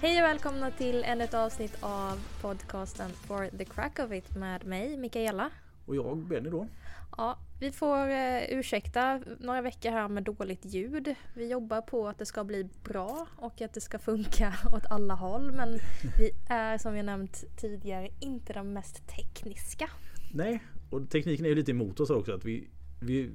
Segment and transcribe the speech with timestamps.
[0.00, 4.66] Hej och välkomna till ännu ett avsnitt av podcasten For the Crack of It med
[4.66, 5.50] mig, Mikaela.
[5.86, 6.68] Och jag, Benny då.
[7.16, 11.14] Ja, vi får eh, ursäkta några veckor här med dåligt ljud.
[11.34, 15.14] Vi jobbar på att det ska bli bra och att det ska funka åt alla
[15.14, 15.52] håll.
[15.52, 15.78] Men
[16.18, 19.90] vi är som vi nämnt tidigare inte de mest tekniska.
[20.34, 22.32] Nej, och tekniken är ju lite emot oss också.
[22.32, 22.68] Att vi,
[23.00, 23.30] vi,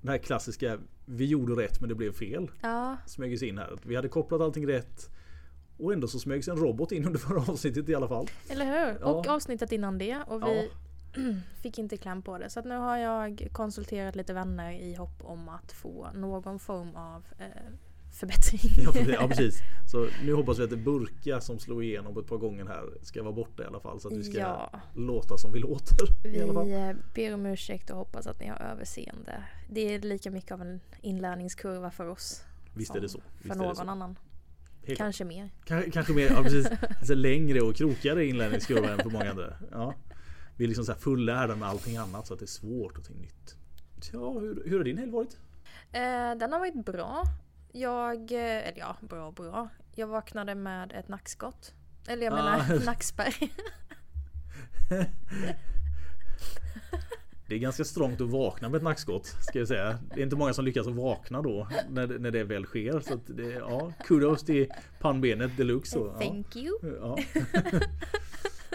[0.00, 2.50] den här klassiska, vi gjorde rätt men det blev fel.
[2.62, 3.78] Ja, Smög in här.
[3.82, 5.10] Vi hade kopplat allting rätt.
[5.76, 8.26] Och ändå så smögs en robot in under förra avsnittet i alla fall.
[8.48, 8.98] eller hur?
[9.00, 9.06] Ja.
[9.06, 10.18] Och avsnittet innan det.
[10.26, 10.64] Och vi
[11.14, 11.22] Ja.
[11.62, 12.50] fick inte kläm på det.
[12.50, 17.24] Så nu har jag konsulterat lite vänner i hopp om att få någon form av
[17.38, 17.46] eh,
[18.20, 18.60] förbättring.
[18.84, 19.14] Ja, precis.
[19.20, 19.58] ja precis.
[19.90, 23.22] Så nu hoppas vi att det burka som slår igenom ett par gånger här ska
[23.22, 24.00] vara borta i alla fall.
[24.00, 24.80] Så att vi ska Ja.
[24.94, 26.26] låta som vi låter.
[26.36, 26.66] I alla fall.
[26.66, 29.44] Vi eh, ber om ursäkt och hoppas att ni har överseende.
[29.70, 32.44] Det är lika mycket av en inlärningskurva för oss.
[32.74, 33.18] Visst är det så.
[33.20, 34.16] För Visst det någon annan.
[34.86, 35.50] Helt Kanske mer.
[35.64, 36.68] Kanske, kanske mer, ja, precis.
[37.06, 39.54] Så längre och krokigare inlärningskurva än för många andra.
[39.70, 39.94] Ja.
[40.56, 43.04] Vi är liksom så här fullärda med allting annat så att det är svårt att
[43.04, 43.56] ta nytt.
[44.12, 45.36] Ja, hur, hur har din helg varit?
[45.92, 47.22] Eh, den har varit bra.
[47.72, 49.68] Jag, eh, eller ja, bra och bra.
[49.94, 51.74] Jag vaknade med ett nackskott.
[52.08, 52.36] Eller jag Ah.
[52.36, 53.34] menar nackspärr.
[57.52, 59.98] Det är ganska strångt att vakna med ett nackskott ska jag säga.
[60.14, 63.00] Det är inte många som lyckas att vakna då när, det- när det väl sker.
[63.00, 65.98] Så det, ja, kudos till pannbenet deluxe.
[65.98, 66.18] Ja.
[66.18, 66.78] Thank you.
[67.00, 67.18] Ja.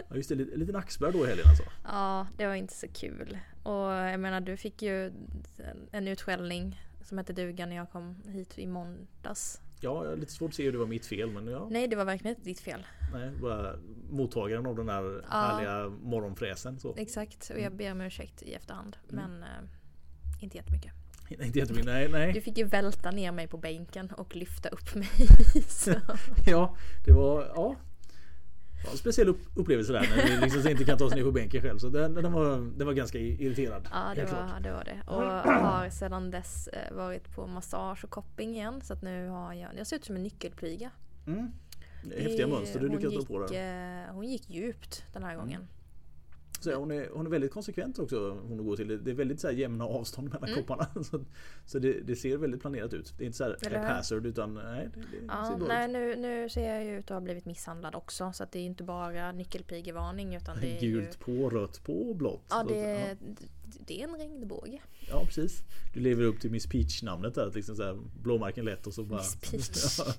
[0.09, 0.35] ja, just det.
[0.35, 1.63] Lite, lite nackspärr då i helgen alltså.
[1.83, 3.37] Ja, det var inte så kul.
[3.63, 8.21] Och jag menar, du fick ju en, en utskällning som hette duga när jag kom
[8.25, 9.61] hit i måndags.
[9.79, 11.67] Ja, jag har lite svårt att se hur det var mitt fel men ja.
[11.71, 12.85] Nej, det var verkligen inte ditt fel.
[13.13, 13.75] Nej, bara
[14.09, 16.79] mottagaren av den här härliga morgonfräsen.
[16.79, 16.95] Så.
[16.97, 18.97] Exakt, och jag ber om ursäkt i efterhand.
[19.11, 19.23] Mm.
[19.31, 20.91] Men eh, inte jättemycket.
[21.29, 21.85] Inte jättemycket.
[21.85, 22.41] Nej, Du nej.
[22.41, 25.09] fick ju välta ner mig på bänken och lyfta upp mig.
[26.45, 27.75] Ja, det var, ja.
[28.91, 31.61] En speciell upp, upplevelse där när vi liksom inte kan ta oss ner på bänken
[31.61, 31.77] själv.
[31.77, 33.87] Så den, den, var, den var ganska irriterad.
[33.91, 35.01] Ja, det var, det var det.
[35.07, 38.81] Och har sedan dess eh, varit på massage och kopping igen.
[38.81, 40.91] Så att nu har jag, jag ser ut som en nyckelpiga.
[41.27, 41.51] Mm.
[42.17, 44.05] Häftiga mönster du hon lyckats ta på där.
[44.07, 45.67] eh, Hon gick djupt den här gången.
[46.59, 48.29] Så hon, är, hon är väldigt konsekvent också.
[48.47, 49.03] Hon går till.
[49.03, 50.61] Det är väldigt så här jämna avstånd mellan Mm.
[50.63, 50.87] kopparna.
[51.03, 51.25] Så,
[51.65, 53.13] så det, det ser väldigt planerat ut.
[53.17, 56.73] Det är inte så här haphazard utan nej, det, det Ja, nej, nu, nu ser
[56.73, 58.31] jag ju ut att ha blivit misshandlad också.
[58.33, 60.91] Så det är inte bara nyckelpigevarning utan det är ju...
[60.91, 62.41] Gult på, rött på blått.
[62.49, 63.17] Ja, det, att, är-
[63.87, 64.81] det är en regnbåge.
[65.09, 65.63] ja, precis.
[65.93, 67.47] Du lever upp till Miss Peach namnet där.
[67.47, 69.17] att Liksom så här, blåmärken lätt och så bara...
[69.19, 69.99] Miss Peach.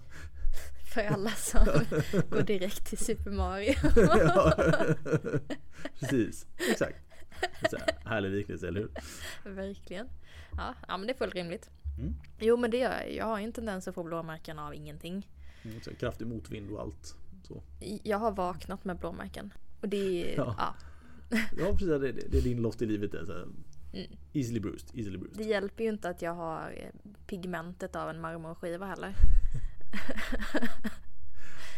[0.99, 1.65] För alla som
[2.31, 3.75] går direkt till Super Mario.
[3.97, 4.53] ja.
[6.01, 6.99] Precis, exakt.
[7.73, 8.91] Här, härlig liknelse, eller hur?
[9.55, 10.09] Verkligen.
[10.57, 11.71] Ja, ja, men det är fullt rimligt.
[11.99, 12.15] Mm.
[12.39, 13.13] Jo, men det gör jag.
[13.15, 15.29] Jag har ju en tendens att få blåmärken av ingenting.
[15.63, 17.15] Mm, Så kraftig motvind och allt.
[17.43, 17.63] Så.
[18.03, 19.53] Jag har vaknat med blåmärken.
[19.81, 20.37] Och det är...
[20.37, 20.55] Ja.
[20.59, 20.75] Ja.
[21.59, 23.13] Ja precis, det, det, det är din lott i livet.
[23.13, 23.47] Det, är så här,
[23.93, 24.11] Mm.
[24.33, 25.39] easily bruised, easily bruised.
[25.39, 29.15] Det hjälper ju inte att jag har eh, pigmentet av en marmorskiva heller.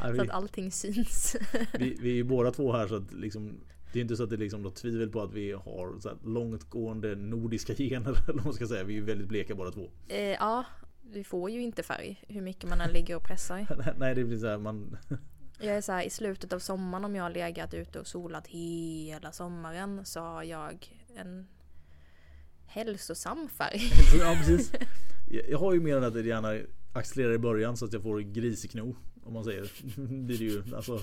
[0.01, 1.37] Nej, Så vi, att allting syns.
[1.79, 3.61] vi, vi är ju båda två här så att liksom
[3.93, 6.19] det är inte så att det är liksom något tvivel på att vi har så
[6.25, 8.25] långtgående nordiska gener.
[8.29, 8.85] Eller man ska säga.
[8.85, 9.91] Vi är ju väldigt bleka båda två.
[10.09, 10.65] Eh, ja,
[11.03, 13.67] vi får ju inte färg hur mycket man än ligger och pressar.
[13.99, 14.97] Nej det blir så här man...
[15.63, 18.47] Jag är så här, i slutet av sommaren om jag har legat ute och solat
[18.47, 21.47] hela sommaren så har jag en
[22.67, 23.81] hälsosam färg.
[24.19, 24.73] Ja precis.
[25.31, 26.59] Jag, jag har ju mer än att det gärna
[26.93, 28.97] accelererar i början så att jag får griskno.
[29.25, 29.71] Om man säger.
[30.25, 31.01] blir det ju alltså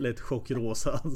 [0.00, 1.00] lätt chockrosa.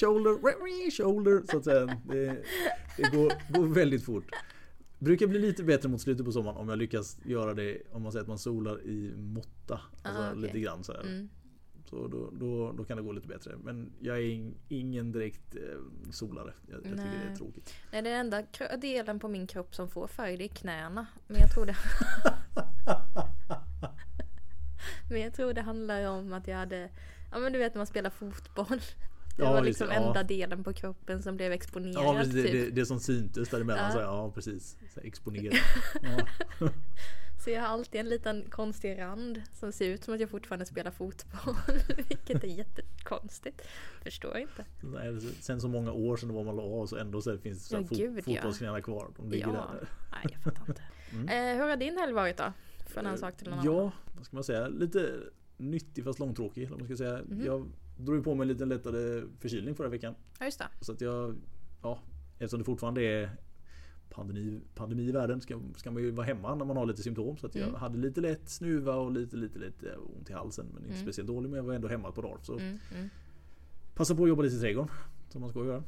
[0.00, 1.42] Shoulder, shoulder.
[1.50, 1.86] Så att säga.
[2.08, 2.42] Det,
[2.96, 4.24] det går, går väldigt fort.
[4.98, 8.12] Brukar bli lite bättre mot slutet på sommaren om jag lyckas göra det om man
[8.12, 9.80] säger att man solar i måtta.
[10.02, 10.42] Alltså Ah, okej.
[10.42, 11.00] lite grann så här.
[11.00, 11.28] Mm.
[11.84, 13.56] Så då, då, då kan det gå lite bättre.
[13.56, 15.60] Men jag är in, ingen direkt eh,
[16.10, 16.52] solare.
[16.66, 17.74] Jag, jag tycker det är tråkigt.
[17.92, 18.42] Nej, den enda
[18.76, 21.06] delen på min kropp som får färg det är knäna.
[21.26, 21.76] Men jag tror det...
[25.10, 26.90] men jag tror det handlar om att jag hade...
[27.32, 28.80] Ja men du vet när man spelar fotboll.
[29.36, 29.94] Det Ja, var liksom ja.
[29.94, 32.04] enda delen på kroppen som blev exponerad.
[32.04, 32.52] Ja, precis, det, typ.
[32.52, 33.84] det, det som syntes däremellan.
[33.84, 33.92] Ja.
[33.92, 34.76] Så, ja precis.
[34.94, 35.54] Så här, exponerat.
[36.02, 36.68] Ja.
[37.44, 40.66] Så jag har alltid en liten konstig rand som ser ut som att jag fortfarande
[40.66, 41.54] spelar fotboll.
[42.08, 43.62] Vilket är jättekonstigt.
[44.02, 44.64] Förstår inte.
[44.80, 47.58] Nej, Sen så många år sedan det var man la av så ändå så finns
[47.58, 48.22] det så Ja, fot, gud, ja.
[48.22, 49.10] fotbollsknäna kvar.
[49.16, 49.52] De ligger Ja.
[49.72, 49.88] där.
[50.12, 50.82] Nej, jag fattar inte.
[51.12, 51.28] Mm.
[51.28, 52.52] Eh, hur har din helg varit då?
[52.86, 53.64] Från en sak till en annan.
[53.66, 54.68] Ja, vad ska man säga?
[54.68, 55.10] Lite
[55.56, 56.70] nyttig fast långtråkig.
[56.70, 57.20] man ska säga.
[57.28, 57.44] Mhm.
[57.46, 60.14] Jag drog på mig en liten lättare förkylning förra veckan.
[60.38, 60.66] Ja, just det.
[60.80, 61.34] Så att jag,
[61.82, 61.98] ja,
[62.38, 63.30] eftersom det fortfarande är
[64.10, 67.36] pandemi, pandemi i världen ska, ska man ju vara hemma när man har lite symptom.
[67.36, 67.80] Så att jag Mm.
[67.80, 70.66] hade lite lätt snuva och lite, lite, lite ont i halsen.
[70.74, 71.02] Men inte Mm.
[71.06, 72.38] speciellt dålig men jag var ändå hemma par dagar.
[72.42, 73.08] Så Mm, mm.
[73.94, 74.90] passa på att jobba lite i trädgården.
[75.28, 75.82] Som man ska göra.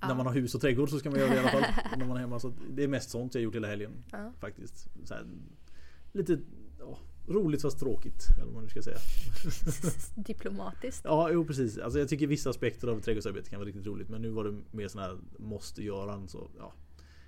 [0.00, 0.08] Ja.
[0.08, 1.62] När man har hus och trädgård så ska man göra det i alla fall.
[1.98, 2.40] när man är hemma.
[2.40, 3.92] Så det är mest sånt jag gjort hela helgen.
[4.12, 4.32] Ja.
[4.40, 4.88] Faktiskt.
[5.04, 5.26] Så här,
[6.12, 6.38] lite
[6.78, 6.98] ja,
[7.28, 8.28] roligt fast tråkigt.
[8.36, 8.98] Eller vad man nu ska säga.
[10.14, 11.00] Diplomatiskt.
[11.04, 11.78] Ja, jo precis.
[11.78, 14.08] Alltså, jag tycker vissa aspekter av trädgårdsarbete kan vara riktigt roligt.
[14.08, 16.28] Men nu var det mer sån här måste-göran.
[16.28, 16.72] Så ja,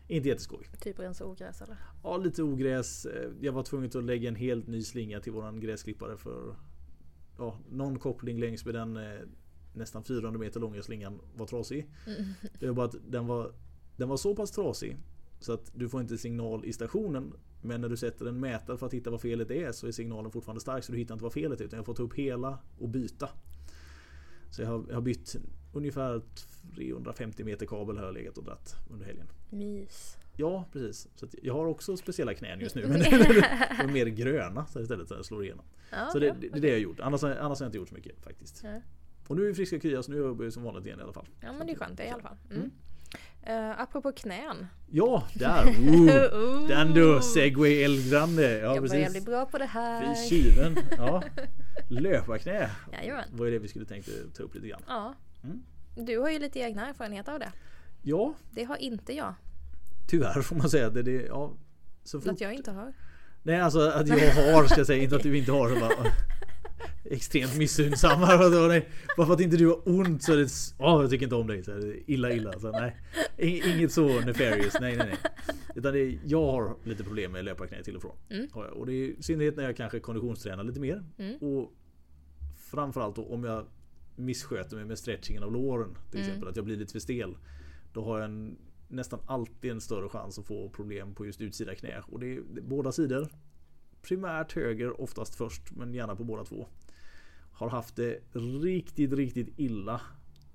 [0.08, 0.66] inte jätteskoj.
[0.80, 1.76] Typ rensa ogräs eller?
[2.02, 3.06] Ja, lite ogräs.
[3.06, 6.56] Eh, Jag var tvungen att lägga en helt ny slinga till våran gräsklippare för
[7.38, 9.20] ja, någon koppling längs med den eh,
[9.74, 11.90] nästan 400 meter långa slingan var trasig.
[12.06, 12.24] Mm.
[12.60, 13.52] Det var bara att den var,
[13.96, 14.96] den var så pass trasig
[15.40, 17.32] så att du får inte signal i stationen.
[17.62, 20.30] Men när du sätter en mätare för att hitta vad felet är så är signalen
[20.30, 21.64] fortfarande stark så du hittar inte vad felet är.
[21.64, 23.30] Utan jag får ta upp hela och byta.
[24.50, 25.36] Så jag har, jag har bytt
[25.72, 26.22] ungefär
[26.74, 29.26] 350 meter kabel har jag legat och dratt under helgen.
[29.50, 30.16] Mys.
[30.36, 31.08] Ja precis.
[31.14, 32.82] Så jag har också speciella knän just nu.
[32.88, 35.64] Men de är mer gröna så istället så jag slår igenom.
[35.90, 37.00] Ja, Så det, det, är det jag har gjort.
[37.00, 38.60] Annars, har- annars har jag inte gjort så mycket faktiskt.
[38.64, 38.80] Ja.
[39.28, 41.02] Och nu är vi friska och krya så nu jobbar jag som vanligt igen i
[41.02, 41.28] alla fall.
[41.40, 42.36] Ja men det är skönt det i alla fall.
[42.50, 42.70] Mm.
[43.48, 44.66] Uh, apropå knän.
[44.86, 45.64] Ja, där!
[45.64, 46.08] Oh.
[46.38, 46.68] Oh.
[46.68, 48.42] Den du, segway eldgranne.
[48.42, 50.14] Ja jag börjar bli bra på det här.
[50.14, 50.76] Fy tjuven.
[50.98, 51.22] Ja.
[51.88, 52.70] Löparknä.
[52.92, 53.24] Jajamän.
[53.32, 54.82] Vad är det vi skulle tänkt att ta upp lite grann.
[54.88, 55.14] Ja.
[55.44, 55.62] Mm.
[55.96, 57.52] Du har ju lite egna erfarenheter av det.
[58.02, 59.34] Ja, Det har inte jag.
[60.08, 60.90] tyvärr får man säga.
[60.90, 61.52] Det, det, ja,
[62.04, 62.92] så fort, Att jag inte har.
[63.42, 65.68] Nej alltså att jag har ska jag säga, inte att du inte har.
[65.68, 65.90] Så bara,
[67.10, 68.20] extremt missunnsam.
[69.16, 70.48] Bara, för att inte du har ont så är det...
[70.78, 71.62] Åh, jag tycker inte om dig.
[71.64, 72.58] Så illa illa.
[72.60, 72.96] Så, nej.
[73.38, 74.76] In- Inget så nefarious.
[74.80, 75.16] Nej nej nej.
[75.74, 78.16] Utan det är, jag har lite problem med löparknä till och från.
[78.30, 78.46] Mm.
[78.48, 81.04] Och det är i synnerhet när jag kanske konditionstränar lite mer.
[81.18, 81.36] Mm.
[81.36, 81.72] Och
[82.70, 83.66] framförallt då om jag
[84.16, 85.94] missköter mig med stretchingen av låren.
[86.10, 86.28] Till Mm.
[86.28, 87.36] exempel att jag blir lite för stel.
[87.92, 88.58] Då har jag en,
[88.88, 92.02] nästan alltid en större chans att få problem på just utsida knä.
[92.06, 93.28] Och det är, det är båda sidor.
[94.02, 96.68] Primärt höger oftast först men gärna på båda två.
[97.58, 100.00] Har haft det riktigt riktigt illa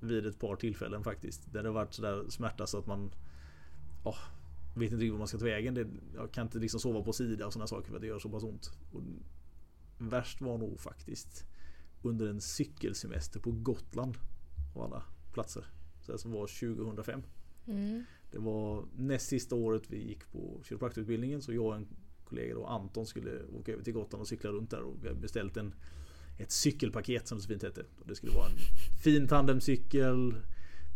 [0.00, 1.52] vid ett par tillfällen faktiskt.
[1.52, 3.10] Där det har varit sådär smärta så att man
[4.04, 4.18] åh,
[4.74, 5.74] vet inte riktigt vad man ska ta vägen.
[5.74, 8.18] Det, jag kan inte liksom sova på sida och sådana saker för att det gör
[8.18, 8.72] så pass ont.
[8.92, 9.02] Och
[9.98, 11.44] värst var nog faktiskt
[12.02, 14.16] under en cykelsemester på Gotland.
[14.74, 15.02] Av alla
[15.32, 15.64] platser.
[16.00, 17.22] Så det som var 2005.
[17.66, 18.04] Mm.
[18.30, 21.86] Det var näst sista året vi gick på kiropraktorutbildningen så jag och en
[22.24, 25.20] kollega då, Anton skulle åka över till Gotland och cykla runt där och vi hade
[25.20, 25.74] beställt en
[26.38, 27.84] ett cykelpaket som det så fint hette.
[28.04, 28.56] Det skulle vara en
[29.02, 30.34] fin tandemcykel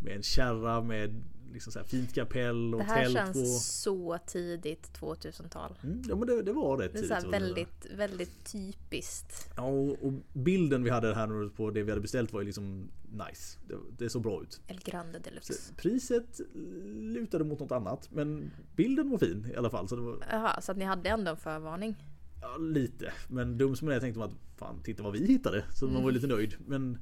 [0.02, 3.44] med en kärra med liksom så fint kapell och Det här tält känns på.
[3.58, 5.78] så tidigt 2000-tal.
[5.82, 7.22] Mm, ja men det, det var rätt Det tidigt.
[7.22, 9.50] så väldigt, väldigt typiskt.
[9.56, 12.90] Ja, och, och bilden vi hade här på det vi hade beställt var ju liksom
[13.10, 13.58] nice.
[13.68, 14.60] Det, det såg bra ut.
[14.66, 15.52] El Grande Deluxe.
[15.52, 16.40] Så priset
[16.84, 19.88] lutade mot något annat men bilden var fin i alla fall.
[19.88, 21.94] Så det var Jaha, så att ni hade ändå en förvarning?
[22.40, 23.12] Ja, lite.
[23.28, 25.64] Men dum som jag är tänkte man att fan titta vad vi hittade.
[25.74, 26.54] Så man var lite nöjd.
[26.66, 26.98] Men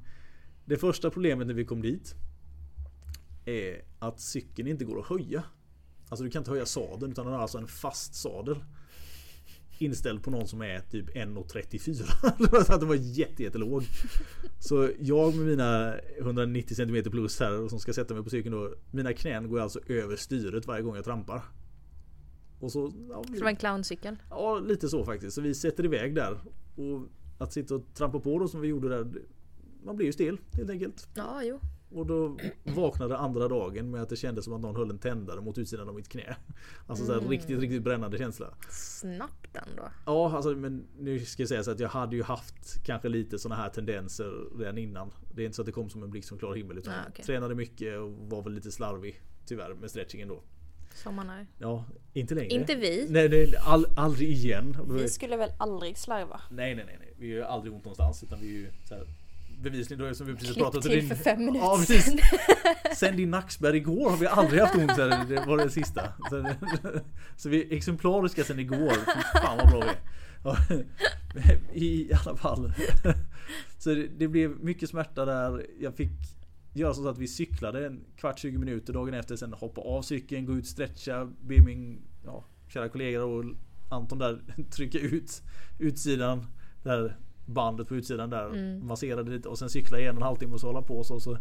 [0.65, 2.15] det första problemet när vi kom dit
[3.45, 5.43] är att cykeln inte går att höja.
[6.09, 8.55] Alltså du kan inte höja sadeln utan den har alltså en fast sadel.
[9.79, 12.63] Inställd på någon som är typ 1,34.
[12.65, 13.83] Så att den var jätte, jättelåg.
[14.59, 18.73] Så jag med mina 190 cm plus här som ska sätta mig på cykeln då.
[18.91, 21.41] Mina knän går alltså över styret varje gång jag trampar.
[22.59, 24.15] Och så, ja, det var en clowncykel?
[24.29, 25.35] Ja, lite så faktiskt.
[25.35, 26.39] Så vi sätter iväg där.
[26.75, 27.01] Och
[27.37, 29.07] att sitta och trampa på då som vi gjorde där.
[29.83, 31.07] Man blir ju stel helt enkelt.
[31.15, 31.59] Ja, jo.
[31.91, 32.37] Och då
[32.75, 35.89] vaknade andra dagen med att det kändes som att någon höll en tändare mot utsidan
[35.89, 36.35] av mitt knä.
[36.87, 37.31] Alltså så här Mm.
[37.31, 38.53] riktigt, riktigt brännande känsla.
[38.69, 39.83] Snabbt ändå.
[40.05, 43.39] Ja, alltså men nu ska jag säga så att jag hade ju haft kanske lite
[43.39, 45.11] såna här tendenser redan innan.
[45.35, 46.97] Det är inte så att det kom som en blixt från klar himmel utan Ah,
[46.97, 47.25] jag okej.
[47.25, 50.43] tränade mycket och var väl lite slarvig tyvärr med stretchingen då.
[50.93, 51.47] Som man är.
[51.57, 52.49] Ja, inte längre.
[52.49, 53.07] Inte vi.
[53.09, 54.77] Nej, nej all, aldrig igen.
[54.89, 56.41] Vi skulle väl aldrig slarva?
[56.49, 57.13] Nej, nej, nej, nej.
[57.17, 59.07] Vi gör aldrig ont någonstans utan vi är ju så här,
[59.61, 62.15] bevisligen då som vi precis Klipp pratat till för fem minuter Ja, precis.
[62.95, 64.95] Sen din nackspärr igår har vi aldrig haft ont.
[64.95, 66.01] Så här, det var det sista.
[66.29, 66.49] Så,
[67.37, 68.93] så vi är exemplariska sen igår.
[69.41, 69.97] Fan vad bra vi är.
[70.43, 70.57] Ja,
[71.73, 72.73] I alla fall.
[73.77, 75.65] Så det, det blev mycket smärta där.
[75.79, 76.11] Jag fick
[76.77, 79.35] göra så att vi cyklade en kvart 20 minuter dagen efter.
[79.35, 83.43] Sen hoppa av cykeln, gå ut, stretcha, be min ja, kära kollega och
[83.89, 84.41] Anton där
[84.71, 85.41] trycka ut
[85.79, 86.45] utsidan.
[86.83, 88.45] Där bandet på utsidan där.
[88.49, 88.87] Mm.
[88.87, 91.19] Masserade lite och sen cykla igen en halvtimme och så hålla på så.
[91.19, 91.37] så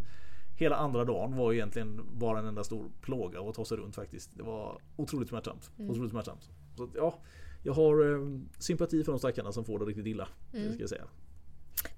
[0.57, 4.31] Hela andra dagen var egentligen bara en enda stor plåga att ta sig runt faktiskt.
[4.37, 5.71] Det var otroligt smärtsamt.
[5.79, 5.91] Mm.
[5.91, 6.51] Otroligt smärtsamt.
[6.77, 7.19] Så, ja,
[7.63, 10.29] jag har eh, sympati för de stackarna som får det riktigt illa.
[10.53, 10.73] Det Mm.
[10.73, 11.05] ska jag säga.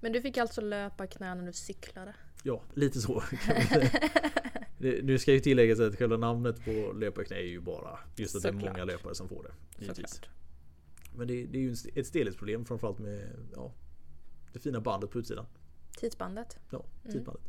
[0.00, 2.14] Men du fick alltså löpa knä när du cyklade?
[2.42, 3.20] Ja, lite så.
[3.20, 3.90] kan man säga.
[4.78, 8.42] Det, nu ska ju tilläggas att själva namnet på löparknä är ju bara just att
[8.42, 8.72] det är Såklart.
[8.72, 9.82] många löpare som får det.
[9.84, 10.10] givetvis.
[10.14, 10.30] Såklart.
[11.16, 13.72] Men det, det är ju ett stelhetsproblem framförallt med ja,
[14.52, 15.46] det fina bandet på utsidan.
[15.98, 16.58] Tidsbandet.
[16.70, 17.12] Ja, Mm.
[17.12, 17.44] tidbandet.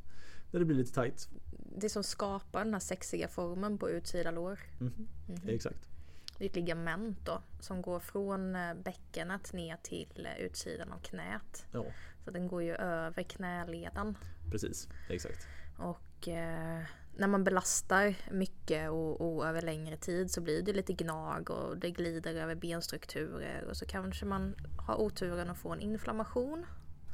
[0.51, 1.29] När det blir lite tight.
[1.77, 4.59] Det som skapar den här sexiga formen på utsida lår.
[4.79, 5.49] Mhm, Mhm.
[5.49, 5.89] Exakt.
[6.37, 10.99] Det är ett ligament då som går från eh, bäckenet ner till eh, utsidan av
[10.99, 11.65] knät.
[11.71, 11.85] Ja,
[12.25, 14.17] Så den går ju över knäleden.
[14.51, 14.89] Precis.
[15.09, 15.47] Exakt.
[15.77, 16.81] Och eh,
[17.17, 21.77] när man belastar mycket och, och över längre tid så blir det lite gnag och
[21.77, 26.65] det glider över benstrukturer och så kanske man har oturen att få en inflammation.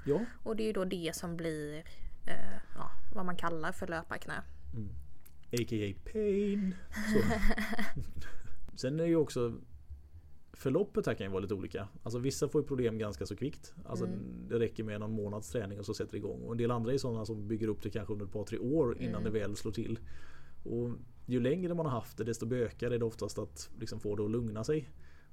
[0.06, 1.78] Ja, Och det är ju då det som blir
[2.26, 4.34] eh, ja, vad man kallar för löparknä.
[5.52, 5.94] a.k.a.
[6.14, 6.76] pain.
[8.76, 9.58] Sen är ju också
[10.56, 11.88] Förloppet här kan ju vara lite olika.
[12.04, 13.74] Alltså vissa får ju problem ganska så kvickt.
[13.86, 14.20] Alltså Mm.
[14.50, 16.42] Det räcker med någon månads träning och så sätter det igång.
[16.42, 18.58] Och en del andra är sådana som bygger upp det kanske under ett par tre
[18.60, 19.24] år innan Mm.
[19.34, 20.00] det väl slår till.
[20.64, 20.90] Och
[21.26, 24.24] ju längre man har haft det desto bökigare är det oftast att liksom få det
[24.26, 24.90] att lugna sig.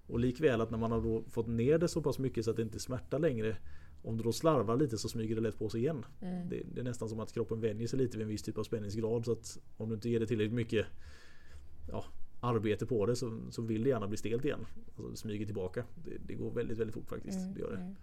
[0.07, 2.62] Och likväl att när man har fått ner det så pass mycket så att det
[2.62, 3.57] inte smärtar längre.
[4.02, 6.05] Om du då slarvar lite så smyger det lätt på sig igen.
[6.21, 6.49] Mm.
[6.49, 8.64] Det, det är nästan som att kroppen vänjer sig lite vid en viss typ av
[8.64, 9.25] spänningsgrad.
[9.25, 10.87] Så att om du inte ger det tillräckligt mycket
[11.88, 12.05] ja,
[12.43, 14.67] arbete på det så, så vill det gärna bli stelt igen.
[14.97, 15.85] Alltså smyger tillbaka.
[16.05, 17.39] Det, det går väldigt, väldigt fort faktiskt.
[17.39, 17.77] Mm, Det gör det.
[17.77, 17.95] mm.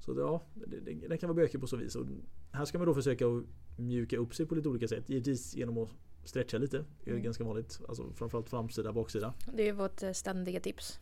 [0.00, 0.42] Så det, ja,
[1.08, 1.96] det, kan vara bökigt på så vis.
[1.96, 2.06] Och
[2.52, 3.42] här ska man då försöka att
[3.78, 5.08] mjuka upp sig på lite olika sätt.
[5.10, 5.88] Givetvis genom att
[6.24, 6.76] stretcha lite.
[7.04, 7.22] Det är Mm.
[7.24, 7.80] ganska vanligt.
[7.88, 9.34] Alltså framförallt framsida, baksida.
[9.56, 11.00] Det är vårt eh, ständiga tips.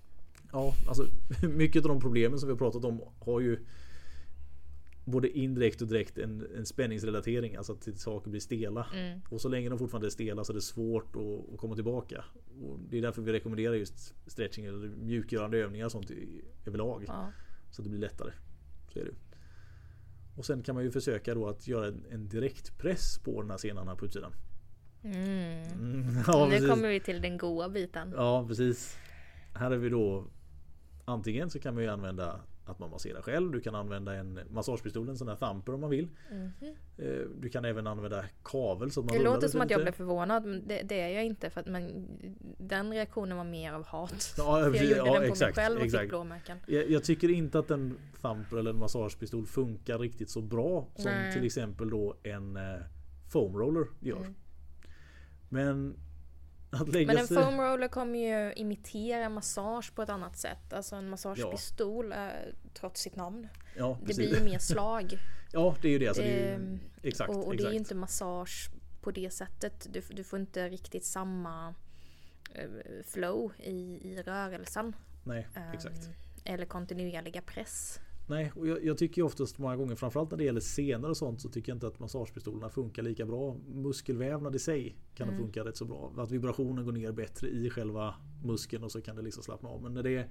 [0.52, 1.06] Ja, alltså
[1.48, 3.58] mycket av de problemen som vi har pratat om har ju
[5.04, 7.56] både indirekt och direkt en, en spänningsrelatering.
[7.56, 8.86] Alltså att saker blir stela.
[8.94, 9.20] Mm.
[9.28, 12.24] Och så länge de fortfarande är stela så är det svårt att, att komma tillbaka.
[12.62, 17.04] Och det är därför vi rekommenderar just stretching eller mjukgörande övningar och sånt i, överlag.
[17.06, 17.32] Ja.
[17.70, 18.32] Så att det blir lättare.
[18.92, 19.14] Så är det.
[20.36, 23.50] Och sen kan man ju försöka då att göra en, en direkt press på den
[23.50, 24.32] här senan här på utsidan.
[25.02, 25.62] Mm.
[25.72, 28.12] Mm, ja, nu kommer vi till den goa biten.
[28.16, 28.96] Ja precis.
[29.54, 30.26] Här är vi då
[31.04, 33.52] Antingen så kan man ju använda att man masserar själv.
[33.52, 36.08] Du kan använda en massagepistol, en sån här thumper om man vill.
[36.96, 37.06] Eh,
[37.40, 39.84] Du kan även använda kavel så man Det låter lite som att jag lite.
[39.84, 41.50] blev förvånad, men det, det är jag inte.
[41.50, 42.06] För att, men
[42.58, 44.34] den reaktionen var mer av hat.
[44.38, 46.00] Ja, jag gjorde Ja, den på exakt, mig själv och exakt.
[46.02, 46.58] fick blåmärken.
[46.66, 51.04] Jag, jag tycker inte att en thumper eller en massagepistol funkar riktigt så bra som
[51.04, 51.32] Nej.
[51.32, 52.62] till exempel då en eh,
[53.32, 54.16] foam roller gör.
[54.16, 54.34] Mm.
[55.48, 55.96] Men
[56.80, 57.36] att lägga Men en sig...
[57.36, 60.72] foam roller kommer ju imitera massage på ett annat sätt.
[60.72, 62.18] Alltså en massagepistol, eh,
[62.74, 63.48] trots sitt namn.
[63.76, 65.18] Ja, Det blir ju mer slag.
[65.52, 66.08] Ja, det är ju det.
[66.08, 66.54] Alltså, det är ju...
[66.54, 67.68] Ehm, Exakt, och, och det exakt.
[67.68, 69.86] är ju inte massage på det sättet.
[69.92, 71.74] Du, du får inte riktigt samma
[72.54, 72.68] eh,
[73.04, 74.96] flow i, i rörelsen.
[75.24, 76.08] Nej, exakt.
[76.44, 78.00] Eller kontinuerliga press.
[78.26, 81.16] Nej, och jag, jag tycker ju oftast många gånger, framförallt när det gäller senor och
[81.16, 83.56] sånt, så tycker jag inte att massagepistolerna funkar lika bra.
[83.66, 85.40] Muskelvävnad i sig kan Mm.
[85.40, 86.12] funka rätt så bra.
[86.16, 88.14] Att vibrationen går ner bättre i själva
[88.44, 89.82] muskeln och så kan det liksom slappna av.
[89.82, 90.28] Men när det är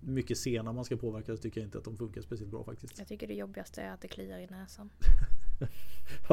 [0.00, 2.98] mycket sena man ska påverka så tycker jag inte att de funkar speciellt bra faktiskt.
[2.98, 4.90] Jag tycker det jobbigaste är att det kliar i näsan.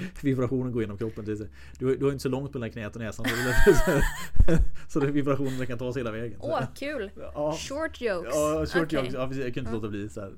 [0.22, 1.24] Vibrationen går genom kroppen.
[1.24, 3.26] Du, har- du har inte så långt mellan knät och näsan.
[3.26, 6.38] Så, det, så det vibrationen kan ta sig hela vägen.
[6.42, 7.10] Åh, kul!
[7.16, 8.34] ja, Short jokes!
[8.34, 8.98] ja, short Okej.
[8.98, 9.14] jokes.
[9.14, 10.32] Ja, jag kunde inte låta bli så här.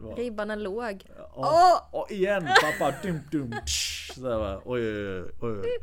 [0.00, 1.04] Var- Ribban är låg.
[1.36, 1.88] Ja.
[1.92, 2.94] Och igen pappa!
[3.02, 4.62] Dum, dum, tsch, så där, va.
[4.64, 5.80] Oj, oj, oj, oj.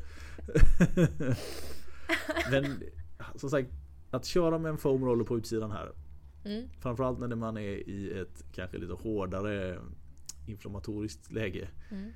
[2.52, 2.84] Men
[3.36, 3.70] som sagt,
[4.12, 5.92] att köra med en foam roller på utsidan här.
[6.46, 6.70] Mm.
[6.80, 9.80] Framförallt när man är i ett kanske lite hårdare
[10.48, 11.68] inflammatoriskt läge.
[11.92, 12.12] Mm.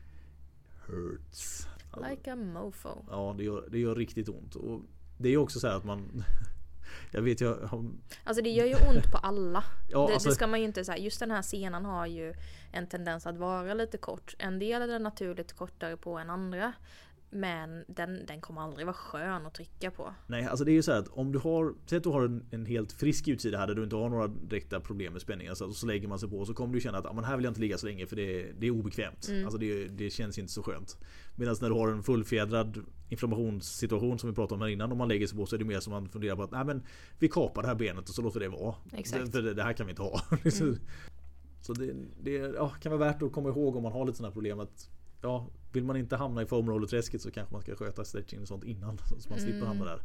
[0.89, 1.67] Hurts.
[2.09, 3.05] Like a mofo.
[3.09, 4.55] ja, det gör, det gör riktigt ont.
[4.55, 4.81] Och
[5.17, 6.23] det är också så här att man...
[7.11, 7.85] Jag vet jag har...
[8.23, 9.63] Alltså det gör ju ont på alla.
[9.89, 10.97] Ja, det, alltså, det ska man ju inte säga.
[10.97, 12.33] Just den här senan har ju
[12.71, 14.35] en tendens att vara lite kort.
[14.39, 16.73] En del är naturligt kortare på än andra.
[17.31, 20.13] Men den, den kommer aldrig vara skön att trycka på.
[20.27, 22.21] Nej, alltså det är ju så här att om du har, säg att du har
[22.25, 25.53] en, en helt frisk utsida här där du inte har några direkta problem med spänningar.
[25.53, 27.43] Så, så lägger man sig på så kommer du känna att ah, men här vill
[27.43, 29.27] jag inte ligga så länge för det, det är obekvämt.
[29.29, 29.45] Mm.
[29.45, 30.97] Alltså det, det känns inte så skönt.
[31.35, 34.91] Medan när du har en fullfjädrad inflammationssituation som vi pratade om här innan.
[34.91, 36.65] Om man lägger sig på så är det mer som man funderar på att Nej,
[36.65, 36.83] men
[37.19, 38.75] vi kapar det här benet och så låter det vara.
[38.93, 39.31] Exakt.
[39.31, 40.21] För det, det här kan vi inte ha.
[40.61, 40.77] Mm.
[41.61, 44.29] Så det, det ja, kan vara värt att komma ihåg om man har lite sådana
[44.29, 44.89] här problem att
[45.21, 48.63] Ja, vill man inte hamna i foamroller-träsket så kanske man ska sköta stretching och sånt
[48.63, 48.97] innan.
[49.19, 49.67] Så man slipper Mm.
[49.67, 50.01] hamna där.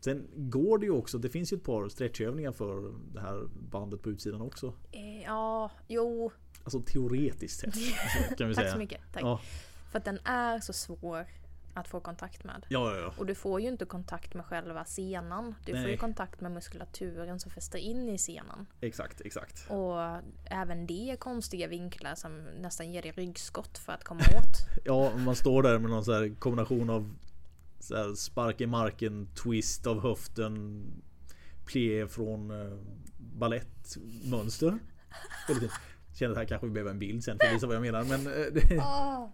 [0.00, 4.02] Sen går det ju också, det finns ju ett par stretchövningar för det här bandet
[4.02, 4.74] på utsidan också.
[4.92, 6.32] Eh, ja, jo.
[6.64, 7.74] Alltså teoretiskt sett.
[8.38, 8.72] Kan vi Tack säga.
[8.72, 9.00] så mycket.
[9.12, 9.22] Tack.
[9.22, 9.40] Ja,
[9.90, 11.26] För att den är så svår
[11.78, 12.66] att få kontakt med.
[12.68, 13.12] Ja, ja, ja.
[13.16, 15.54] Och du får ju inte kontakt med själva senan.
[15.64, 15.90] Du får Nej.
[15.90, 18.66] ju kontakt med muskulaturen som fäster in i senan.
[18.80, 19.70] Exakt, exakt.
[19.70, 19.96] Och
[20.44, 24.68] även det är konstiga vinklar som nästan ger dig ryggskott för att komma åt.
[24.84, 27.14] Ja, man står där med någon så här kombination av
[27.80, 30.84] så spark i marken, twist av höften,
[31.66, 32.78] plié från eh,
[35.48, 35.72] fint.
[36.14, 38.04] Känner att här kanske vi behöver en bild sen för att visa vad jag menar.
[38.04, 39.32] Men eh, det, Ah.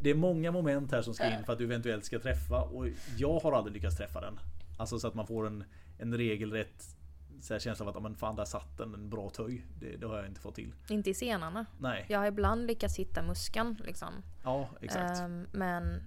[0.00, 2.86] Det är många moment här som ska in för att du eventuellt ska träffa och
[3.16, 4.38] jag har aldrig lyckats träffa den.
[4.78, 5.64] Alltså så att man får en,
[5.98, 6.94] en regelrätt
[7.40, 9.66] så här känsla av att "Ja, men fan där satt den, en bra töj.
[9.80, 10.74] Det, det har jag inte fått till.
[10.88, 11.66] Inte i senarna.
[11.78, 14.08] Nej, Jag har ibland lyckats hitta muskan liksom.
[14.44, 15.20] ja exakt.
[15.20, 16.02] Ehm, men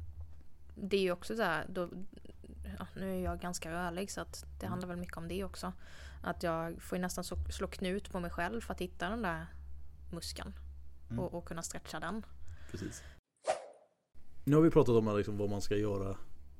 [0.75, 1.89] det är ju också så här, då,
[2.79, 5.73] ja, nu är jag ganska rörlig så att det handlar väl mycket om det också.
[6.23, 9.21] Att jag får ju nästan slå, slå knut på mig själv för att hitta den
[9.21, 9.45] där
[10.11, 10.53] muskeln.
[11.09, 11.19] Mm.
[11.19, 12.25] Och, och kunna stretcha den.
[12.71, 13.03] Precis.
[14.43, 16.17] Nu har vi pratat om liksom vad man ska göra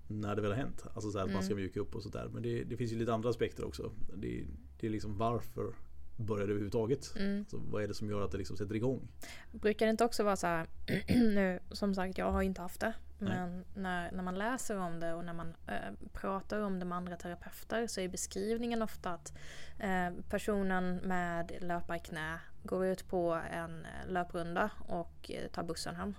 [0.07, 0.85] när det väl har hänt.
[0.93, 1.61] Alltså så här, att man ska Mm.
[1.63, 2.29] mjuka upp och sådär.
[2.33, 3.91] Men det, det finns ju lite andra aspekter också.
[4.15, 4.45] Det,
[4.79, 5.73] det är liksom varför
[6.17, 7.13] börjar det överhuvudtaget?
[7.17, 7.45] Mm.
[7.49, 9.07] Så vad är det som gör att det liksom sätter igång?
[9.51, 10.67] Brukar det inte också vara så här,
[11.07, 12.93] nu som sagt jag har inte haft det.
[13.19, 16.97] Men när, när man läser om det och när man eh, pratar om det med
[16.97, 19.33] andra terapeuter så är beskrivningen ofta att
[19.79, 26.13] eh, personen med löparknä går ut på en eh, löprunda och eh, tar bussen hem.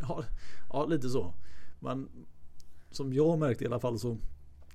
[0.00, 0.24] Ja,
[0.72, 1.34] ja, lite så.
[1.80, 2.08] Man,
[2.90, 4.18] som jag har märkt i alla fall så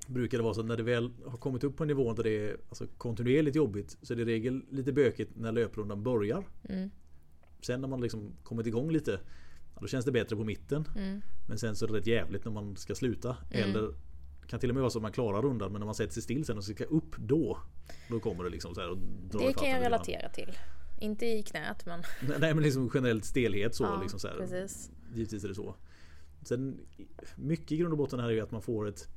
[0.08, 2.24] brukar det vara så att när det väl har kommit upp på en nivå där
[2.24, 6.44] det är alltså, kontinuerligt jobbigt så är det i regel lite bökigt när löprundan börjar.
[6.70, 6.90] Mm,
[7.62, 9.20] Sen när man liksom kommit igång lite
[9.80, 10.88] då känns det bättre på mitten.
[10.96, 13.38] mm, Men sen så är det rätt jävligt när man ska sluta.
[13.52, 13.70] Mm.
[13.70, 13.94] Eller
[14.48, 16.24] kan till och med vara så att man klarar rundan men när man sätter sig
[16.24, 17.58] still sen och ska upp då.
[18.10, 18.98] Då kommer det liksom så här och
[19.32, 20.58] drar Det kan jag relatera till.
[21.02, 22.04] Inte i knät men
[22.40, 23.84] Nej men liksom generellt stelhet så.
[23.84, 24.38] ja, liksom så här.
[24.38, 24.92] precis.
[25.14, 25.76] Givetvis är det så.
[26.42, 26.80] Sen
[27.36, 29.08] mycket i grund och botten här är ju att man får ett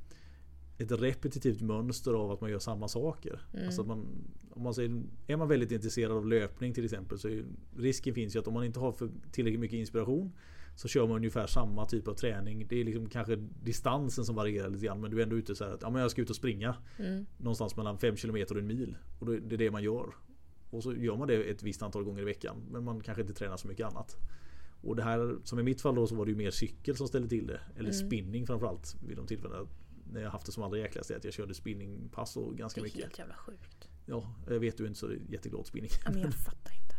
[0.77, 3.41] ett repetitivt mönster av att man gör samma saker.
[3.53, 3.65] Mm.
[3.65, 4.07] Alltså man,
[4.49, 7.45] om man säger, är man väldigt intresserad av löpning till exempel så är
[7.77, 8.95] risken finns ju att om man inte har
[9.31, 10.31] tillräckligt mycket inspiration
[10.75, 12.67] så kör man ungefär samma typ av träning.
[12.69, 15.63] Det är liksom kanske distansen som varierar lite grann men du är ändå ute så
[15.63, 18.57] här att ja, men jag ska ut och springa Mm, någonstans mellan 5 km och
[18.57, 18.97] en mil.
[19.19, 20.05] Och det är det man gör.
[20.69, 23.33] Och så gör man det ett visst antal gånger i veckan men man kanske inte
[23.33, 24.17] tränar så mycket annat.
[24.81, 27.07] Och det här som i mitt fall då så var det ju mer cykel som
[27.07, 27.59] ställde till det.
[27.75, 28.07] Eller Mm.
[28.07, 29.67] spinning framförallt vid de tillfällena
[30.11, 32.81] när jag haft det som allra jäkligast är att jag körde spinningpass och det ganska
[32.81, 33.01] är mycket.
[33.01, 33.89] helt jävla sjukt.
[34.05, 35.89] Ja, jag vet du inte så det är jätteglad spinning.
[36.05, 36.95] Ja, men jag fattar inte.